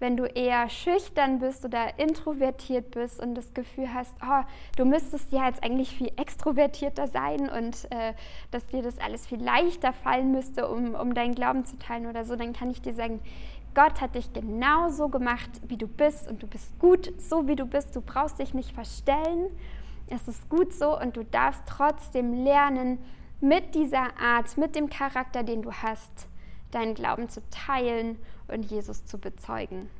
Wenn 0.00 0.16
du 0.16 0.24
eher 0.24 0.70
schüchtern 0.70 1.40
bist 1.40 1.64
oder 1.64 1.98
introvertiert 1.98 2.92
bist 2.92 3.20
und 3.20 3.34
das 3.34 3.52
Gefühl 3.52 3.92
hast, 3.92 4.14
oh, 4.22 4.44
du 4.76 4.84
müsstest 4.84 5.32
ja 5.32 5.46
jetzt 5.46 5.62
eigentlich 5.62 5.90
viel 5.90 6.10
extrovertierter 6.16 7.08
sein 7.08 7.50
und 7.50 7.90
äh, 7.90 8.14
dass 8.50 8.66
dir 8.68 8.80
das 8.80 8.98
alles 8.98 9.26
viel 9.26 9.42
leichter 9.42 9.92
fallen 9.92 10.30
müsste, 10.30 10.68
um, 10.68 10.94
um 10.94 11.14
deinen 11.14 11.34
Glauben 11.34 11.64
zu 11.66 11.78
teilen 11.78 12.06
oder 12.06 12.24
so, 12.24 12.36
dann 12.36 12.52
kann 12.52 12.70
ich 12.70 12.80
dir 12.80 12.94
sagen, 12.94 13.20
Gott 13.74 14.00
hat 14.00 14.14
dich 14.14 14.32
genauso 14.32 15.08
gemacht, 15.08 15.50
wie 15.66 15.76
du 15.76 15.86
bist 15.86 16.28
und 16.28 16.42
du 16.42 16.46
bist 16.46 16.78
gut 16.78 17.12
so, 17.20 17.46
wie 17.46 17.56
du 17.56 17.66
bist. 17.66 17.94
Du 17.94 18.00
brauchst 18.00 18.38
dich 18.38 18.54
nicht 18.54 18.72
verstellen. 18.72 19.50
Es 20.08 20.26
ist 20.26 20.48
gut 20.48 20.72
so 20.72 20.98
und 20.98 21.16
du 21.16 21.24
darfst 21.24 21.62
trotzdem 21.66 22.32
lernen, 22.44 22.98
mit 23.40 23.74
dieser 23.74 24.18
Art, 24.20 24.56
mit 24.56 24.74
dem 24.74 24.88
Charakter, 24.88 25.42
den 25.42 25.62
du 25.62 25.70
hast, 25.70 26.28
deinen 26.70 26.94
Glauben 26.94 27.28
zu 27.28 27.40
teilen 27.50 28.18
und 28.48 28.70
Jesus 28.70 29.04
zu 29.04 29.18
bezeugen. 29.18 29.90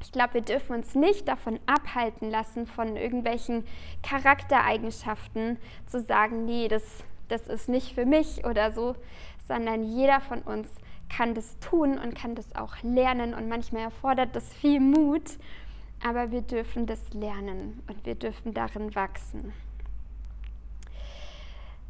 Ich 0.00 0.12
glaube, 0.12 0.34
wir 0.34 0.40
dürfen 0.42 0.76
uns 0.76 0.94
nicht 0.94 1.26
davon 1.26 1.58
abhalten 1.66 2.30
lassen, 2.30 2.66
von 2.66 2.96
irgendwelchen 2.96 3.64
Charaktereigenschaften 4.02 5.58
zu 5.86 6.00
sagen, 6.00 6.44
nee, 6.44 6.68
das, 6.68 6.84
das 7.28 7.48
ist 7.48 7.68
nicht 7.68 7.94
für 7.94 8.06
mich 8.06 8.44
oder 8.44 8.70
so, 8.70 8.94
sondern 9.48 9.82
jeder 9.82 10.20
von 10.20 10.42
uns 10.42 10.68
kann 11.08 11.34
das 11.34 11.58
tun 11.58 11.98
und 11.98 12.14
kann 12.14 12.34
das 12.34 12.54
auch 12.54 12.76
lernen 12.82 13.34
und 13.34 13.48
manchmal 13.48 13.82
erfordert 13.82 14.36
das 14.36 14.52
viel 14.54 14.78
Mut, 14.78 15.38
aber 16.06 16.30
wir 16.30 16.42
dürfen 16.42 16.86
das 16.86 17.12
lernen 17.12 17.82
und 17.88 18.06
wir 18.06 18.14
dürfen 18.14 18.54
darin 18.54 18.94
wachsen. 18.94 19.52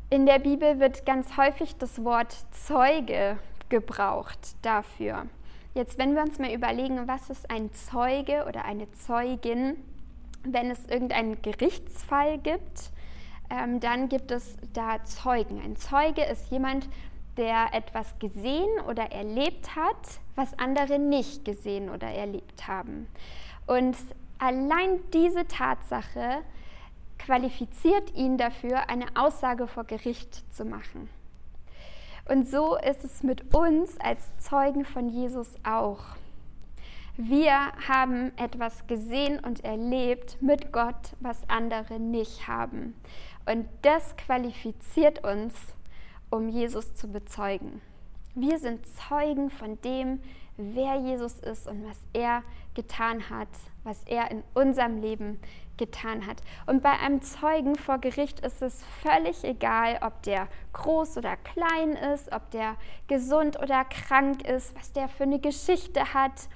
In 0.08 0.24
der 0.24 0.38
Bibel 0.38 0.80
wird 0.80 1.04
ganz 1.04 1.36
häufig 1.36 1.76
das 1.76 2.02
Wort 2.02 2.34
Zeuge 2.52 3.38
gebraucht 3.68 4.38
dafür. 4.62 5.26
Jetzt, 5.74 5.98
wenn 5.98 6.14
wir 6.14 6.22
uns 6.22 6.38
mal 6.38 6.52
überlegen, 6.52 7.06
was 7.06 7.30
ist 7.30 7.50
ein 7.50 7.72
Zeuge 7.72 8.44
oder 8.48 8.64
eine 8.64 8.90
Zeugin, 8.92 9.76
wenn 10.42 10.70
es 10.70 10.86
irgendeinen 10.86 11.40
Gerichtsfall 11.42 12.38
gibt, 12.38 12.90
ähm, 13.50 13.80
dann 13.80 14.08
gibt 14.08 14.30
es 14.30 14.56
da 14.72 15.02
Zeugen. 15.04 15.60
Ein 15.60 15.76
Zeuge 15.76 16.22
ist 16.24 16.50
jemand, 16.50 16.88
der 17.36 17.72
etwas 17.72 18.18
gesehen 18.18 18.68
oder 18.88 19.12
erlebt 19.12 19.76
hat, 19.76 20.20
was 20.34 20.58
andere 20.58 20.98
nicht 20.98 21.44
gesehen 21.44 21.88
oder 21.88 22.08
erlebt 22.08 22.66
haben. 22.66 23.06
Und 23.66 23.96
allein 24.38 25.00
diese 25.12 25.46
Tatsache 25.46 26.42
qualifiziert 27.18 28.14
ihn 28.14 28.36
dafür, 28.36 28.88
eine 28.88 29.06
Aussage 29.14 29.66
vor 29.66 29.84
Gericht 29.84 30.52
zu 30.52 30.64
machen. 30.64 31.08
Und 32.28 32.46
so 32.46 32.76
ist 32.76 33.04
es 33.04 33.22
mit 33.22 33.54
uns 33.54 33.98
als 34.00 34.22
Zeugen 34.38 34.84
von 34.84 35.08
Jesus 35.08 35.54
auch. 35.64 36.00
Wir 37.16 37.72
haben 37.88 38.32
etwas 38.36 38.86
gesehen 38.86 39.40
und 39.40 39.64
erlebt 39.64 40.40
mit 40.40 40.70
Gott, 40.70 41.16
was 41.20 41.48
andere 41.48 41.98
nicht 41.98 42.46
haben. 42.46 42.94
Und 43.46 43.66
das 43.80 44.14
qualifiziert 44.16 45.24
uns, 45.24 45.54
um 46.30 46.50
Jesus 46.50 46.94
zu 46.94 47.08
bezeugen. 47.08 47.80
Wir 48.34 48.58
sind 48.58 48.86
Zeugen 48.86 49.48
von 49.48 49.80
dem, 49.80 50.20
wer 50.58 50.96
Jesus 51.00 51.40
ist 51.40 51.66
und 51.66 51.82
was 51.88 51.98
er 52.12 52.42
getan 52.74 53.30
hat, 53.30 53.48
was 53.84 54.04
er 54.04 54.30
in 54.30 54.44
unserem 54.52 55.00
Leben 55.00 55.40
getan 55.78 56.26
hat. 56.26 56.42
Und 56.66 56.82
bei 56.82 56.90
einem 56.90 57.22
Zeugen 57.22 57.76
vor 57.76 57.98
Gericht 57.98 58.40
ist 58.40 58.60
es 58.60 58.84
völlig 59.02 59.44
egal, 59.44 59.98
ob 60.02 60.22
der 60.22 60.48
groß 60.72 61.16
oder 61.16 61.36
klein 61.36 61.92
ist, 62.12 62.32
ob 62.32 62.50
der 62.50 62.76
gesund 63.06 63.58
oder 63.58 63.84
krank 63.84 64.46
ist, 64.46 64.76
was 64.76 64.92
der 64.92 65.08
für 65.08 65.22
eine 65.22 65.38
Geschichte 65.38 66.12
hat, 66.12 66.48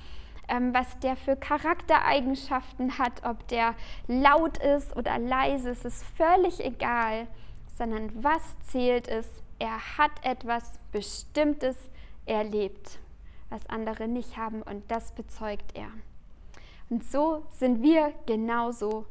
ähm, 0.48 0.74
was 0.74 0.98
der 0.98 1.16
für 1.16 1.36
Charaktereigenschaften 1.36 2.98
hat, 2.98 3.24
ob 3.24 3.48
der 3.48 3.74
laut 4.06 4.58
ist 4.58 4.96
oder 4.96 5.18
leise. 5.18 5.70
Es 5.70 5.84
ist 5.84 6.04
völlig 6.16 6.62
egal, 6.62 7.26
sondern 7.78 8.10
was 8.22 8.42
zählt 8.60 9.06
ist, 9.06 9.42
er 9.58 9.96
hat 9.96 10.10
etwas 10.22 10.78
Bestimmtes 10.90 11.76
erlebt, 12.26 12.98
was 13.48 13.64
andere 13.68 14.08
nicht 14.08 14.36
haben 14.36 14.62
und 14.62 14.90
das 14.90 15.12
bezeugt 15.12 15.74
er. 15.74 15.90
Und 16.92 17.04
so 17.04 17.42
sind 17.48 17.82
wir 17.82 18.12
genauso 18.26 19.06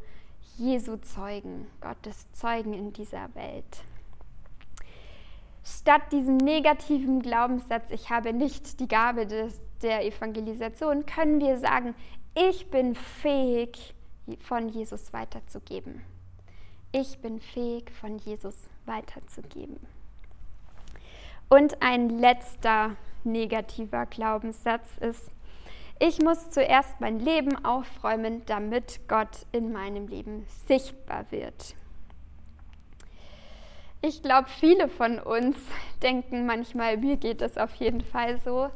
Jesu 0.59 0.97
Zeugen, 0.97 1.65
Gottes 1.81 2.31
Zeugen 2.31 2.75
in 2.75 2.93
dieser 2.93 3.33
Welt. 3.33 3.83
Statt 5.63 6.11
diesem 6.11 6.37
negativen 6.37 7.23
Glaubenssatz, 7.23 7.89
ich 7.89 8.11
habe 8.11 8.33
nicht 8.33 8.79
die 8.79 8.87
Gabe 8.87 9.25
des, 9.25 9.59
der 9.81 10.05
Evangelisation, 10.05 11.07
können 11.07 11.39
wir 11.39 11.57
sagen, 11.57 11.95
ich 12.35 12.69
bin 12.69 12.93
fähig, 12.93 13.95
von 14.41 14.69
Jesus 14.69 15.11
weiterzugeben. 15.11 16.03
Ich 16.91 17.17
bin 17.17 17.39
fähig, 17.39 17.89
von 17.89 18.19
Jesus 18.19 18.69
weiterzugeben. 18.85 19.79
Und 21.49 21.81
ein 21.81 22.09
letzter 22.09 22.95
negativer 23.23 24.05
Glaubenssatz 24.05 24.87
ist, 24.99 25.31
ich 26.01 26.19
muss 26.19 26.49
zuerst 26.49 26.99
mein 26.99 27.19
Leben 27.19 27.63
aufräumen, 27.63 28.41
damit 28.47 29.07
Gott 29.07 29.45
in 29.51 29.71
meinem 29.71 30.07
Leben 30.07 30.47
sichtbar 30.65 31.25
wird. 31.29 31.75
Ich 34.01 34.23
glaube, 34.23 34.49
viele 34.49 34.87
von 34.89 35.19
uns 35.19 35.57
denken 36.01 36.47
manchmal, 36.47 36.97
mir 36.97 37.17
geht 37.17 37.43
es 37.43 37.55
auf 37.55 37.75
jeden 37.75 38.01
Fall 38.01 38.39
so, 38.39 38.71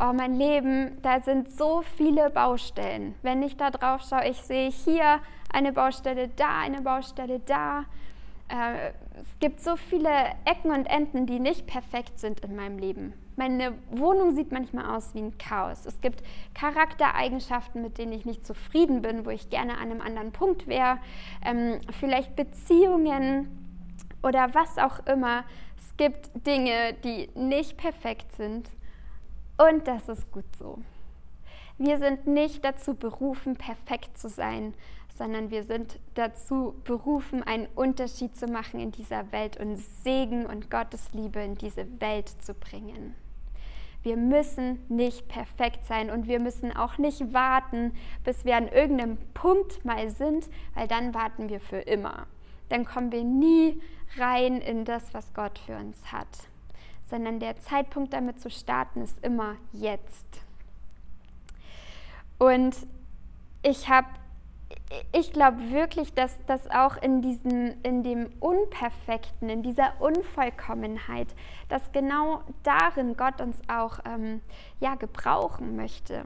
oh, 0.00 0.12
mein 0.14 0.36
Leben, 0.36 0.96
da 1.02 1.20
sind 1.20 1.52
so 1.52 1.82
viele 1.82 2.30
Baustellen. 2.30 3.14
Wenn 3.20 3.42
ich 3.42 3.58
da 3.58 3.70
drauf 3.70 4.00
schaue, 4.08 4.26
ich 4.30 4.40
sehe 4.40 4.70
hier 4.70 5.20
eine 5.52 5.74
Baustelle, 5.74 6.28
da 6.28 6.60
eine 6.60 6.80
Baustelle, 6.80 7.40
da. 7.40 7.84
Äh, 8.48 8.92
es 9.20 9.38
gibt 9.38 9.60
so 9.60 9.76
viele 9.76 10.08
Ecken 10.46 10.70
und 10.70 10.86
Enden, 10.86 11.26
die 11.26 11.40
nicht 11.40 11.66
perfekt 11.66 12.18
sind 12.18 12.40
in 12.40 12.56
meinem 12.56 12.78
Leben. 12.78 13.12
Meine 13.40 13.72
Wohnung 13.90 14.34
sieht 14.34 14.52
manchmal 14.52 14.94
aus 14.94 15.14
wie 15.14 15.20
ein 15.20 15.38
Chaos. 15.38 15.86
Es 15.86 16.02
gibt 16.02 16.22
Charaktereigenschaften, 16.52 17.80
mit 17.80 17.96
denen 17.96 18.12
ich 18.12 18.26
nicht 18.26 18.44
zufrieden 18.44 19.00
bin, 19.00 19.24
wo 19.24 19.30
ich 19.30 19.48
gerne 19.48 19.78
an 19.78 19.90
einem 19.90 20.02
anderen 20.02 20.30
Punkt 20.30 20.66
wäre. 20.66 20.98
Ähm, 21.42 21.78
vielleicht 21.98 22.36
Beziehungen 22.36 23.48
oder 24.22 24.52
was 24.52 24.76
auch 24.76 25.06
immer. 25.06 25.44
Es 25.78 25.96
gibt 25.96 26.28
Dinge, 26.46 26.92
die 27.02 27.30
nicht 27.34 27.78
perfekt 27.78 28.30
sind. 28.32 28.68
Und 29.56 29.88
das 29.88 30.10
ist 30.10 30.30
gut 30.30 30.44
so. 30.58 30.76
Wir 31.78 31.96
sind 31.96 32.26
nicht 32.26 32.62
dazu 32.62 32.92
berufen, 32.92 33.56
perfekt 33.56 34.18
zu 34.18 34.28
sein, 34.28 34.74
sondern 35.16 35.50
wir 35.50 35.62
sind 35.62 35.98
dazu 36.12 36.74
berufen, 36.84 37.42
einen 37.42 37.68
Unterschied 37.74 38.36
zu 38.36 38.48
machen 38.48 38.80
in 38.80 38.92
dieser 38.92 39.32
Welt 39.32 39.56
und 39.56 39.78
Segen 39.78 40.44
und 40.44 40.70
Gottes 40.70 41.14
Liebe 41.14 41.40
in 41.40 41.54
diese 41.54 41.86
Welt 42.02 42.28
zu 42.28 42.52
bringen. 42.52 43.14
Wir 44.02 44.16
müssen 44.16 44.78
nicht 44.88 45.28
perfekt 45.28 45.84
sein 45.84 46.10
und 46.10 46.26
wir 46.26 46.40
müssen 46.40 46.74
auch 46.74 46.96
nicht 46.96 47.34
warten, 47.34 47.92
bis 48.24 48.44
wir 48.44 48.56
an 48.56 48.68
irgendeinem 48.68 49.18
Punkt 49.34 49.84
mal 49.84 50.08
sind, 50.08 50.48
weil 50.74 50.88
dann 50.88 51.14
warten 51.14 51.48
wir 51.48 51.60
für 51.60 51.80
immer. 51.80 52.26
Dann 52.70 52.84
kommen 52.84 53.12
wir 53.12 53.24
nie 53.24 53.80
rein 54.16 54.60
in 54.60 54.84
das, 54.84 55.12
was 55.12 55.34
Gott 55.34 55.58
für 55.58 55.76
uns 55.76 56.12
hat, 56.12 56.28
sondern 57.10 57.40
der 57.40 57.58
Zeitpunkt 57.58 58.12
damit 58.12 58.40
zu 58.40 58.48
starten 58.48 59.02
ist 59.02 59.22
immer 59.24 59.56
jetzt. 59.72 60.40
Und 62.38 62.74
ich 63.62 63.90
habe 63.90 64.08
ich 65.12 65.32
glaube 65.32 65.70
wirklich, 65.70 66.14
dass 66.14 66.36
das 66.46 66.68
auch 66.70 66.96
in, 66.96 67.22
diesem, 67.22 67.74
in 67.82 68.02
dem 68.02 68.28
Unperfekten, 68.40 69.48
in 69.48 69.62
dieser 69.62 69.92
Unvollkommenheit, 70.00 71.28
dass 71.68 71.92
genau 71.92 72.40
darin 72.64 73.16
Gott 73.16 73.40
uns 73.40 73.60
auch 73.68 74.00
ähm, 74.04 74.40
ja, 74.80 74.96
gebrauchen 74.96 75.76
möchte. 75.76 76.24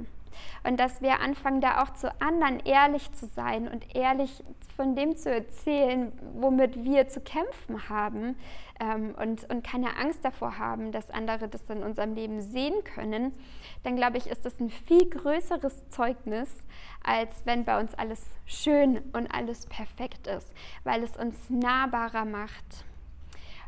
Und 0.62 0.78
dass 0.80 1.02
wir 1.02 1.20
anfangen, 1.20 1.60
da 1.60 1.82
auch 1.82 1.90
zu 1.94 2.10
anderen 2.20 2.60
ehrlich 2.60 3.12
zu 3.12 3.26
sein 3.26 3.68
und 3.68 3.94
ehrlich 3.94 4.42
von 4.76 4.94
dem 4.96 5.16
zu 5.16 5.30
erzählen, 5.30 6.12
womit 6.34 6.84
wir 6.84 7.08
zu 7.08 7.20
kämpfen 7.20 7.88
haben 7.88 8.36
ähm, 8.80 9.14
und, 9.20 9.48
und 9.50 9.64
keine 9.64 9.96
Angst 9.96 10.24
davor 10.24 10.58
haben, 10.58 10.92
dass 10.92 11.10
andere 11.10 11.48
das 11.48 11.68
in 11.70 11.82
unserem 11.82 12.14
Leben 12.14 12.40
sehen 12.40 12.82
können, 12.84 13.32
dann 13.82 13.96
glaube 13.96 14.18
ich, 14.18 14.26
ist 14.26 14.44
das 14.44 14.58
ein 14.60 14.70
viel 14.70 15.08
größeres 15.08 15.88
Zeugnis, 15.90 16.50
als 17.02 17.30
wenn 17.44 17.64
bei 17.64 17.78
uns 17.78 17.94
alles 17.94 18.24
schön 18.46 18.98
und 19.12 19.32
alles 19.32 19.66
perfekt 19.66 20.26
ist, 20.26 20.52
weil 20.82 21.02
es 21.02 21.16
uns 21.16 21.50
nahbarer 21.50 22.24
macht. 22.24 22.84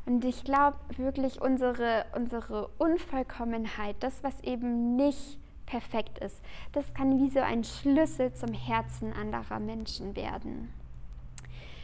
Und 0.06 0.24
ich 0.24 0.44
glaube 0.44 0.78
wirklich, 0.96 1.40
unsere, 1.40 2.06
unsere 2.14 2.68
Unvollkommenheit, 2.78 3.96
das, 4.00 4.22
was 4.22 4.40
eben 4.42 4.94
nicht 4.94 5.38
perfekt 5.66 6.18
ist. 6.18 6.40
Das 6.72 6.94
kann 6.94 7.18
wie 7.18 7.28
so 7.28 7.40
ein 7.40 7.64
Schlüssel 7.64 8.32
zum 8.32 8.52
Herzen 8.54 9.12
anderer 9.12 9.58
Menschen 9.60 10.16
werden. 10.16 10.72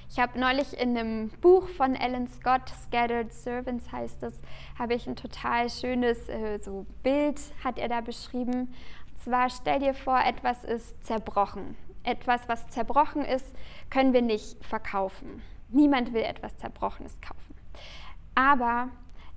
Ich 0.09 0.19
habe 0.19 0.39
neulich 0.39 0.79
in 0.79 0.97
einem 0.97 1.31
Buch 1.41 1.69
von 1.69 1.97
Alan 1.97 2.29
Scott, 2.29 2.69
Scattered 2.69 3.33
Servants 3.33 3.91
heißt 3.91 4.23
es, 4.25 4.43
habe 4.79 4.93
ich 4.93 5.07
ein 5.07 5.17
total 5.17 5.71
schönes 5.71 6.29
äh, 6.29 6.59
so 6.61 6.85
Bild, 7.03 7.41
hat 7.65 7.79
er 7.79 7.89
da 7.89 8.03
beschrieben. 8.03 8.75
Und 9.09 9.23
zwar 9.25 9.49
stell 9.49 9.79
dir 9.79 9.95
vor, 9.95 10.21
etwas 10.21 10.65
ist 10.65 11.03
zerbrochen. 11.03 11.77
Etwas, 12.05 12.47
was 12.47 12.69
zerbrochen 12.69 13.25
ist, 13.25 13.55
können 13.89 14.13
wir 14.13 14.21
nicht 14.21 14.63
verkaufen. 14.63 15.41
Niemand 15.71 16.13
will 16.13 16.25
etwas 16.25 16.59
Zerbrochenes 16.59 17.19
kaufen. 17.23 17.55
Aber 18.35 18.89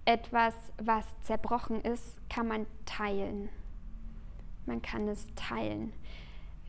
etwas, 0.04 0.56
was 0.78 1.06
zerbrochen 1.22 1.80
ist, 1.82 2.20
kann 2.28 2.50
man 2.50 2.66
teilen 2.86 3.48
man 4.66 4.82
kann 4.82 5.08
es 5.08 5.28
teilen. 5.36 5.94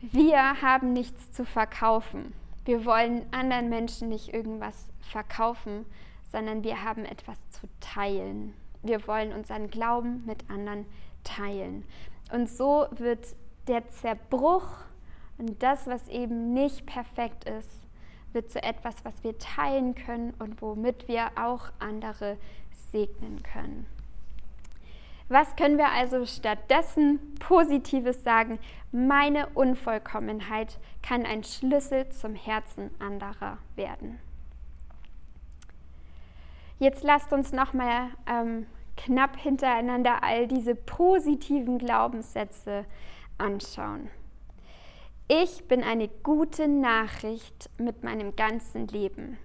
Wir 0.01 0.61
haben 0.61 0.93
nichts 0.93 1.31
zu 1.31 1.45
verkaufen. 1.45 2.33
Wir 2.65 2.85
wollen 2.85 3.25
anderen 3.31 3.69
Menschen 3.69 4.09
nicht 4.09 4.33
irgendwas 4.33 4.89
verkaufen, 4.99 5.85
sondern 6.31 6.63
wir 6.63 6.83
haben 6.83 7.05
etwas 7.05 7.37
zu 7.49 7.67
teilen. 7.79 8.53
Wir 8.83 9.07
wollen 9.07 9.33
unseren 9.33 9.69
Glauben 9.69 10.25
mit 10.25 10.49
anderen 10.49 10.85
teilen. 11.23 11.85
Und 12.31 12.49
so 12.49 12.87
wird 12.91 13.25
der 13.67 13.87
Zerbruch 13.89 14.67
und 15.37 15.61
das, 15.63 15.87
was 15.87 16.07
eben 16.09 16.53
nicht 16.53 16.85
perfekt 16.85 17.45
ist, 17.45 17.87
wird 18.33 18.51
zu 18.51 18.61
etwas, 18.61 19.03
was 19.03 19.23
wir 19.23 19.37
teilen 19.37 19.95
können 19.95 20.33
und 20.39 20.61
womit 20.61 21.07
wir 21.07 21.31
auch 21.35 21.71
andere 21.79 22.37
segnen 22.91 23.41
können. 23.43 23.85
Was 25.29 25.55
können 25.57 25.77
wir 25.77 25.91
also 25.91 26.25
stattdessen 26.25 27.35
Positives 27.39 28.23
sagen? 28.23 28.59
Meine 28.91 29.47
Unvollkommenheit 29.49 30.79
kann 31.01 31.25
ein 31.25 31.43
Schlüssel 31.43 32.09
zum 32.09 32.33
Herzen 32.35 32.91
anderer 32.99 33.57
werden. 33.75 34.19
Jetzt 36.79 37.03
lasst 37.03 37.33
uns 37.33 37.51
nochmal 37.51 38.09
ähm, 38.25 38.67
knapp 38.95 39.35
hintereinander 39.37 40.23
all 40.23 40.47
diese 40.47 40.75
positiven 40.75 41.77
Glaubenssätze 41.77 42.85
anschauen. 43.37 44.09
Ich 45.27 45.67
bin 45.67 45.83
eine 45.83 46.07
gute 46.07 46.69
Nachricht 46.69 47.69
mit 47.77 48.03
meinem 48.03 48.37
ganzen 48.37 48.87
Leben. 48.87 49.37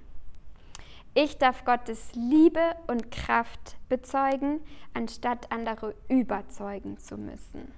Ich 1.14 1.36
darf 1.36 1.66
Gottes 1.66 2.14
Liebe 2.14 2.74
und 2.86 3.10
Kraft 3.10 3.76
bezeugen, 3.90 4.60
anstatt 4.94 5.52
andere 5.52 5.94
überzeugen 6.08 6.98
zu 6.98 7.18
müssen. 7.18 7.70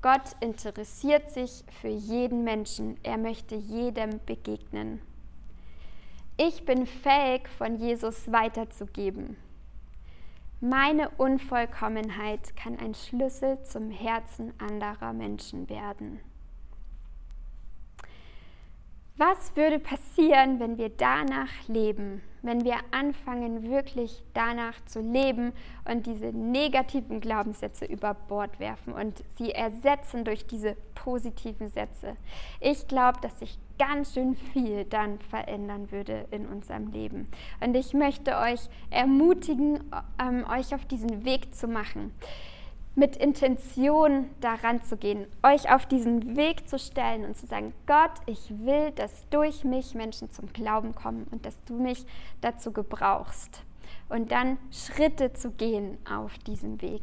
Gott 0.00 0.36
interessiert 0.40 1.30
sich 1.30 1.64
für 1.82 1.88
jeden 1.88 2.42
Menschen. 2.42 2.96
Er 3.02 3.18
möchte 3.18 3.54
jedem 3.54 4.20
begegnen. 4.24 5.02
Ich 6.38 6.64
bin 6.64 6.86
fähig, 6.86 7.48
von 7.48 7.76
Jesus 7.76 8.32
weiterzugeben. 8.32 9.36
Meine 10.60 11.10
Unvollkommenheit 11.10 12.56
kann 12.56 12.78
ein 12.78 12.94
Schlüssel 12.94 13.62
zum 13.64 13.90
Herzen 13.90 14.52
anderer 14.58 15.12
Menschen 15.12 15.68
werden. 15.68 16.20
Was 19.18 19.56
würde 19.56 19.80
passieren, 19.80 20.60
wenn 20.60 20.78
wir 20.78 20.90
danach 20.90 21.50
leben, 21.66 22.22
wenn 22.42 22.62
wir 22.62 22.76
anfangen, 22.92 23.68
wirklich 23.68 24.22
danach 24.32 24.76
zu 24.84 25.00
leben 25.00 25.52
und 25.84 26.06
diese 26.06 26.26
negativen 26.26 27.20
Glaubenssätze 27.20 27.84
über 27.84 28.14
Bord 28.14 28.60
werfen 28.60 28.92
und 28.92 29.24
sie 29.36 29.50
ersetzen 29.50 30.24
durch 30.24 30.46
diese 30.46 30.76
positiven 30.94 31.66
Sätze? 31.66 32.16
Ich 32.60 32.86
glaube, 32.86 33.18
dass 33.20 33.40
sich 33.40 33.58
ganz 33.76 34.14
schön 34.14 34.36
viel 34.36 34.84
dann 34.84 35.18
verändern 35.18 35.90
würde 35.90 36.26
in 36.30 36.46
unserem 36.46 36.92
Leben. 36.92 37.26
Und 37.58 37.74
ich 37.74 37.94
möchte 37.94 38.36
euch 38.36 38.60
ermutigen, 38.90 39.80
ähm, 40.22 40.46
euch 40.48 40.76
auf 40.76 40.84
diesen 40.84 41.24
Weg 41.24 41.56
zu 41.56 41.66
machen 41.66 42.12
mit 42.98 43.16
Intention 43.16 44.28
daran 44.40 44.82
zu 44.82 44.96
gehen, 44.96 45.26
euch 45.44 45.72
auf 45.72 45.86
diesen 45.86 46.36
Weg 46.36 46.68
zu 46.68 46.80
stellen 46.80 47.24
und 47.24 47.36
zu 47.36 47.46
sagen, 47.46 47.72
Gott, 47.86 48.10
ich 48.26 48.50
will, 48.50 48.90
dass 48.90 49.28
durch 49.30 49.62
mich 49.62 49.94
Menschen 49.94 50.32
zum 50.32 50.52
Glauben 50.52 50.96
kommen 50.96 51.28
und 51.30 51.46
dass 51.46 51.62
du 51.64 51.74
mich 51.74 52.04
dazu 52.40 52.72
gebrauchst. 52.72 53.62
Und 54.08 54.32
dann 54.32 54.58
Schritte 54.72 55.32
zu 55.32 55.52
gehen 55.52 55.96
auf 56.10 56.36
diesem 56.38 56.82
Weg. 56.82 57.02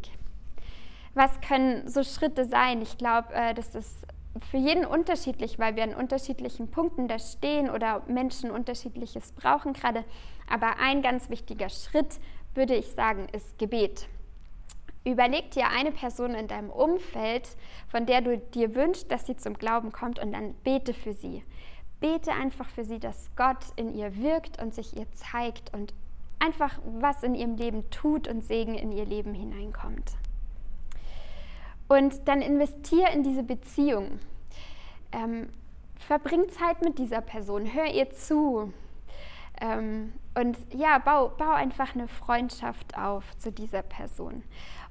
Was 1.14 1.40
können 1.40 1.88
so 1.88 2.04
Schritte 2.04 2.44
sein? 2.44 2.82
Ich 2.82 2.98
glaube, 2.98 3.34
äh, 3.34 3.54
das 3.54 3.74
ist 3.74 4.06
für 4.52 4.58
jeden 4.58 4.86
unterschiedlich, 4.86 5.60
weil 5.60 5.78
wir 5.78 5.84
an 5.84 5.96
unterschiedlichen 5.96 6.70
Punkten 6.70 7.08
da 7.08 7.20
stehen 7.20 7.70
oder 7.70 8.02
Menschen 8.08 8.52
unterschiedliches 8.52 9.32
brauchen 9.32 9.72
gerade. 9.72 10.04
Aber 10.52 10.78
ein 10.78 11.02
ganz 11.02 11.30
wichtiger 11.30 11.70
Schritt, 11.70 12.20
würde 12.54 12.76
ich 12.76 12.88
sagen, 12.88 13.28
ist 13.32 13.58
Gebet. 13.58 14.10
Überleg 15.06 15.52
dir 15.52 15.70
eine 15.70 15.92
Person 15.92 16.34
in 16.34 16.48
deinem 16.48 16.72
Umfeld, 16.72 17.48
von 17.88 18.08
der 18.08 18.22
du 18.22 18.40
dir 18.40 18.74
wünschst, 18.74 19.12
dass 19.12 19.28
sie 19.28 19.38
zum 19.38 19.54
Glauben 19.54 19.92
kommt 19.92 20.18
und 20.18 20.32
dann 20.32 20.56
bete 20.64 20.94
für 20.94 21.14
sie. 21.14 21.44
Bete 22.00 22.32
einfach 22.32 22.68
für 22.70 22.84
sie, 22.84 23.00
dass 23.00 23.30
Gott 23.36 23.64
in 23.76 23.94
ihr 23.94 24.18
wirkt 24.18 24.62
und 24.62 24.74
sich 24.74 24.98
ihr 24.98 25.06
zeigt 25.14 25.72
und 25.74 25.94
einfach 26.40 26.80
was 26.86 27.24
in 27.24 27.36
ihrem 27.36 27.56
Leben 27.56 27.90
tut 27.92 28.28
und 28.28 28.44
Segen 28.44 28.76
in 28.76 28.92
ihr 28.92 29.06
Leben 29.06 29.34
hineinkommt. 29.34 30.14
Und 31.88 32.28
dann 32.28 32.42
investier 32.42 33.10
in 33.12 33.22
diese 33.22 33.44
Beziehung. 33.44 34.20
Ähm, 35.12 35.50
verbring 35.98 36.50
Zeit 36.50 36.82
mit 36.82 36.98
dieser 36.98 37.22
Person, 37.22 37.74
hör 37.74 37.86
ihr 37.86 38.10
zu. 38.10 38.74
Ähm, 39.62 40.14
und 40.38 40.58
ja, 40.74 40.98
bau, 40.98 41.30
bau 41.30 41.52
einfach 41.52 41.96
eine 41.96 42.08
Freundschaft 42.08 42.98
auf 42.98 43.24
zu 43.38 43.52
dieser 43.52 43.82
Person. 43.82 44.44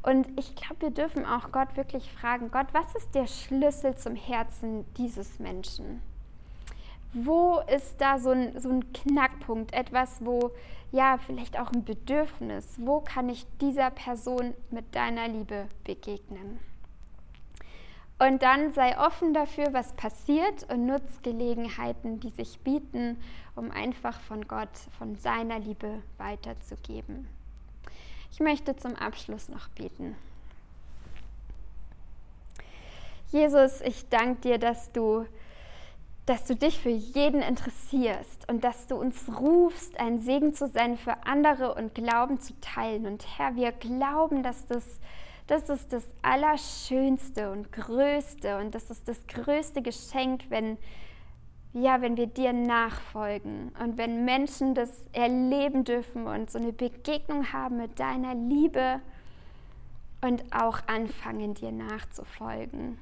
Und 0.03 0.29
ich 0.38 0.55
glaube, 0.55 0.83
wir 0.83 0.90
dürfen 0.90 1.24
auch 1.24 1.50
Gott 1.53 1.77
wirklich 1.77 2.11
fragen, 2.12 2.50
Gott, 2.50 2.66
was 2.72 2.94
ist 2.94 3.14
der 3.14 3.27
Schlüssel 3.27 3.96
zum 3.96 4.16
Herzen 4.16 4.85
dieses 4.96 5.38
Menschen? 5.38 6.03
Wo 7.12 7.61
ist 7.68 8.00
da 8.00 8.18
so 8.18 8.31
ein, 8.31 8.59
so 8.59 8.70
ein 8.70 8.92
Knackpunkt, 8.92 9.72
etwas, 9.72 10.24
wo 10.24 10.50
ja 10.92 11.18
vielleicht 11.24 11.59
auch 11.59 11.72
ein 11.72 11.85
Bedürfnis, 11.85 12.77
wo 12.79 13.00
kann 13.00 13.29
ich 13.29 13.46
dieser 13.61 13.90
Person 13.90 14.55
mit 14.70 14.94
deiner 14.94 15.29
Liebe 15.29 15.68
begegnen? 15.85 16.59
Und 18.18 18.42
dann 18.42 18.72
sei 18.72 18.98
offen 18.98 19.35
dafür, 19.35 19.72
was 19.72 19.92
passiert 19.94 20.70
und 20.70 20.87
nutz 20.87 21.22
Gelegenheiten, 21.22 22.20
die 22.20 22.31
sich 22.31 22.61
bieten, 22.61 23.20
um 23.57 23.70
einfach 23.70 24.20
von 24.20 24.46
Gott, 24.46 24.70
von 24.98 25.16
seiner 25.16 25.59
Liebe 25.59 26.03
weiterzugeben. 26.18 27.29
Ich 28.31 28.40
möchte 28.40 28.77
zum 28.77 28.94
Abschluss 28.96 29.48
noch 29.48 29.68
beten. 29.68 30.16
Jesus, 33.31 33.81
ich 33.81 34.09
danke 34.09 34.40
dir, 34.42 34.59
dass 34.59 34.92
du, 34.92 35.27
dass 36.24 36.44
du 36.44 36.55
dich 36.55 36.79
für 36.79 36.90
jeden 36.90 37.42
interessierst 37.42 38.48
und 38.48 38.62
dass 38.62 38.87
du 38.87 38.94
uns 38.94 39.29
rufst, 39.40 39.98
ein 39.98 40.20
Segen 40.20 40.55
zu 40.55 40.68
sein 40.68 40.96
für 40.96 41.27
andere 41.27 41.74
und 41.74 41.94
Glauben 41.94 42.40
zu 42.40 42.53
teilen. 42.61 43.07
Und 43.07 43.27
Herr, 43.38 43.57
wir 43.57 43.72
glauben, 43.72 44.44
dass 44.44 44.66
das, 44.66 45.00
das 45.46 45.68
ist 45.68 45.92
das 45.92 46.04
Allerschönste 46.22 47.50
und 47.50 47.70
Größte 47.72 48.59
und 48.59 48.74
das 48.74 48.90
ist 48.90 49.07
das 49.09 49.26
größte 49.26 49.83
Geschenk, 49.83 50.44
wenn, 50.48 50.78
ja, 51.74 52.00
wenn 52.00 52.16
wir 52.16 52.26
dir 52.26 52.52
nachfolgen 52.52 53.72
und 53.83 53.98
wenn 53.98 54.24
Menschen 54.24 54.74
das 54.74 55.07
erleben 55.12 55.85
dürfen 55.85 56.26
und 56.26 56.50
so 56.50 56.59
eine 56.59 56.72
Begegnung 56.72 57.52
haben 57.52 57.76
mit 57.76 58.00
deiner 58.00 58.35
Liebe 58.35 59.00
und 60.22 60.42
auch 60.54 60.78
anfangen, 60.87 61.52
dir 61.54 61.72
nachzufolgen. 61.72 62.98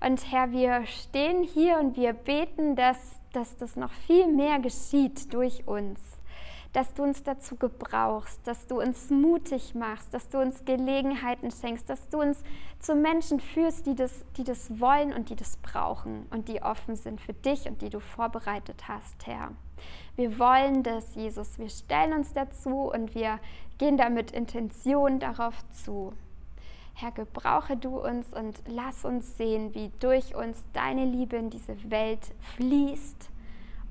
Und 0.00 0.30
Herr, 0.30 0.52
wir 0.52 0.86
stehen 0.86 1.42
hier 1.42 1.78
und 1.78 1.96
wir 1.96 2.12
beten, 2.14 2.76
dass, 2.76 3.20
dass 3.32 3.56
das 3.56 3.76
noch 3.76 3.92
viel 3.92 4.26
mehr 4.26 4.58
geschieht 4.58 5.32
durch 5.32 5.66
uns. 5.66 6.00
Dass 6.74 6.92
du 6.92 7.04
uns 7.04 7.22
dazu 7.22 7.56
gebrauchst, 7.56 8.40
dass 8.46 8.66
du 8.66 8.80
uns 8.80 9.08
mutig 9.08 9.74
machst, 9.74 10.12
dass 10.12 10.28
du 10.28 10.38
uns 10.38 10.64
Gelegenheiten 10.64 11.50
schenkst, 11.50 11.88
dass 11.88 12.08
du 12.08 12.20
uns 12.20 12.42
zu 12.80 12.96
Menschen 12.96 13.40
führst, 13.40 13.86
die 13.86 13.94
das, 13.94 14.24
die 14.36 14.44
das 14.44 14.80
wollen 14.80 15.12
und 15.12 15.30
die 15.30 15.36
das 15.36 15.56
brauchen 15.58 16.26
und 16.30 16.48
die 16.48 16.62
offen 16.62 16.96
sind 16.96 17.20
für 17.20 17.32
dich 17.32 17.66
und 17.66 17.80
die 17.80 17.90
du 17.90 18.00
vorbereitet 18.00 18.88
hast, 18.88 19.26
Herr. 19.26 19.52
Wir 20.16 20.38
wollen 20.38 20.82
das, 20.82 21.14
Jesus. 21.14 21.58
Wir 21.58 21.68
stellen 21.68 22.12
uns 22.12 22.32
dazu 22.32 22.90
und 22.92 23.14
wir 23.14 23.38
gehen 23.78 23.96
da 23.96 24.10
mit 24.10 24.32
Intention 24.32 25.20
darauf 25.20 25.54
zu. 25.70 26.12
Herr, 26.94 27.12
gebrauche 27.12 27.76
du 27.76 28.00
uns 28.00 28.32
und 28.32 28.62
lass 28.66 29.04
uns 29.04 29.36
sehen, 29.36 29.74
wie 29.74 29.92
durch 30.00 30.34
uns 30.34 30.64
deine 30.72 31.04
Liebe 31.04 31.36
in 31.36 31.50
diese 31.50 31.90
Welt 31.90 32.32
fließt 32.56 33.30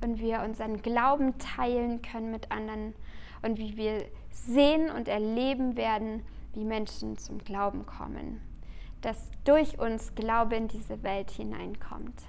und 0.04 0.20
wir 0.20 0.42
unseren 0.42 0.82
Glauben 0.82 1.38
teilen 1.38 2.02
können 2.02 2.32
mit 2.32 2.52
anderen 2.52 2.94
und 3.42 3.58
wie 3.58 3.78
wir 3.78 4.06
sehen 4.32 4.90
und 4.90 5.08
erleben 5.08 5.78
werden, 5.78 6.24
wie 6.54 6.66
Menschen 6.66 7.18
zum 7.18 7.40
Glauben 7.40 7.86
kommen. 7.86 8.42
Dass 9.02 9.32
durch 9.44 9.80
uns 9.80 10.16
Glaube 10.16 10.56
in 10.56 10.68
diese 10.68 11.04
Welt 11.04 11.32
hineinkommt. 11.32 12.22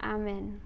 Amen. 0.00 0.60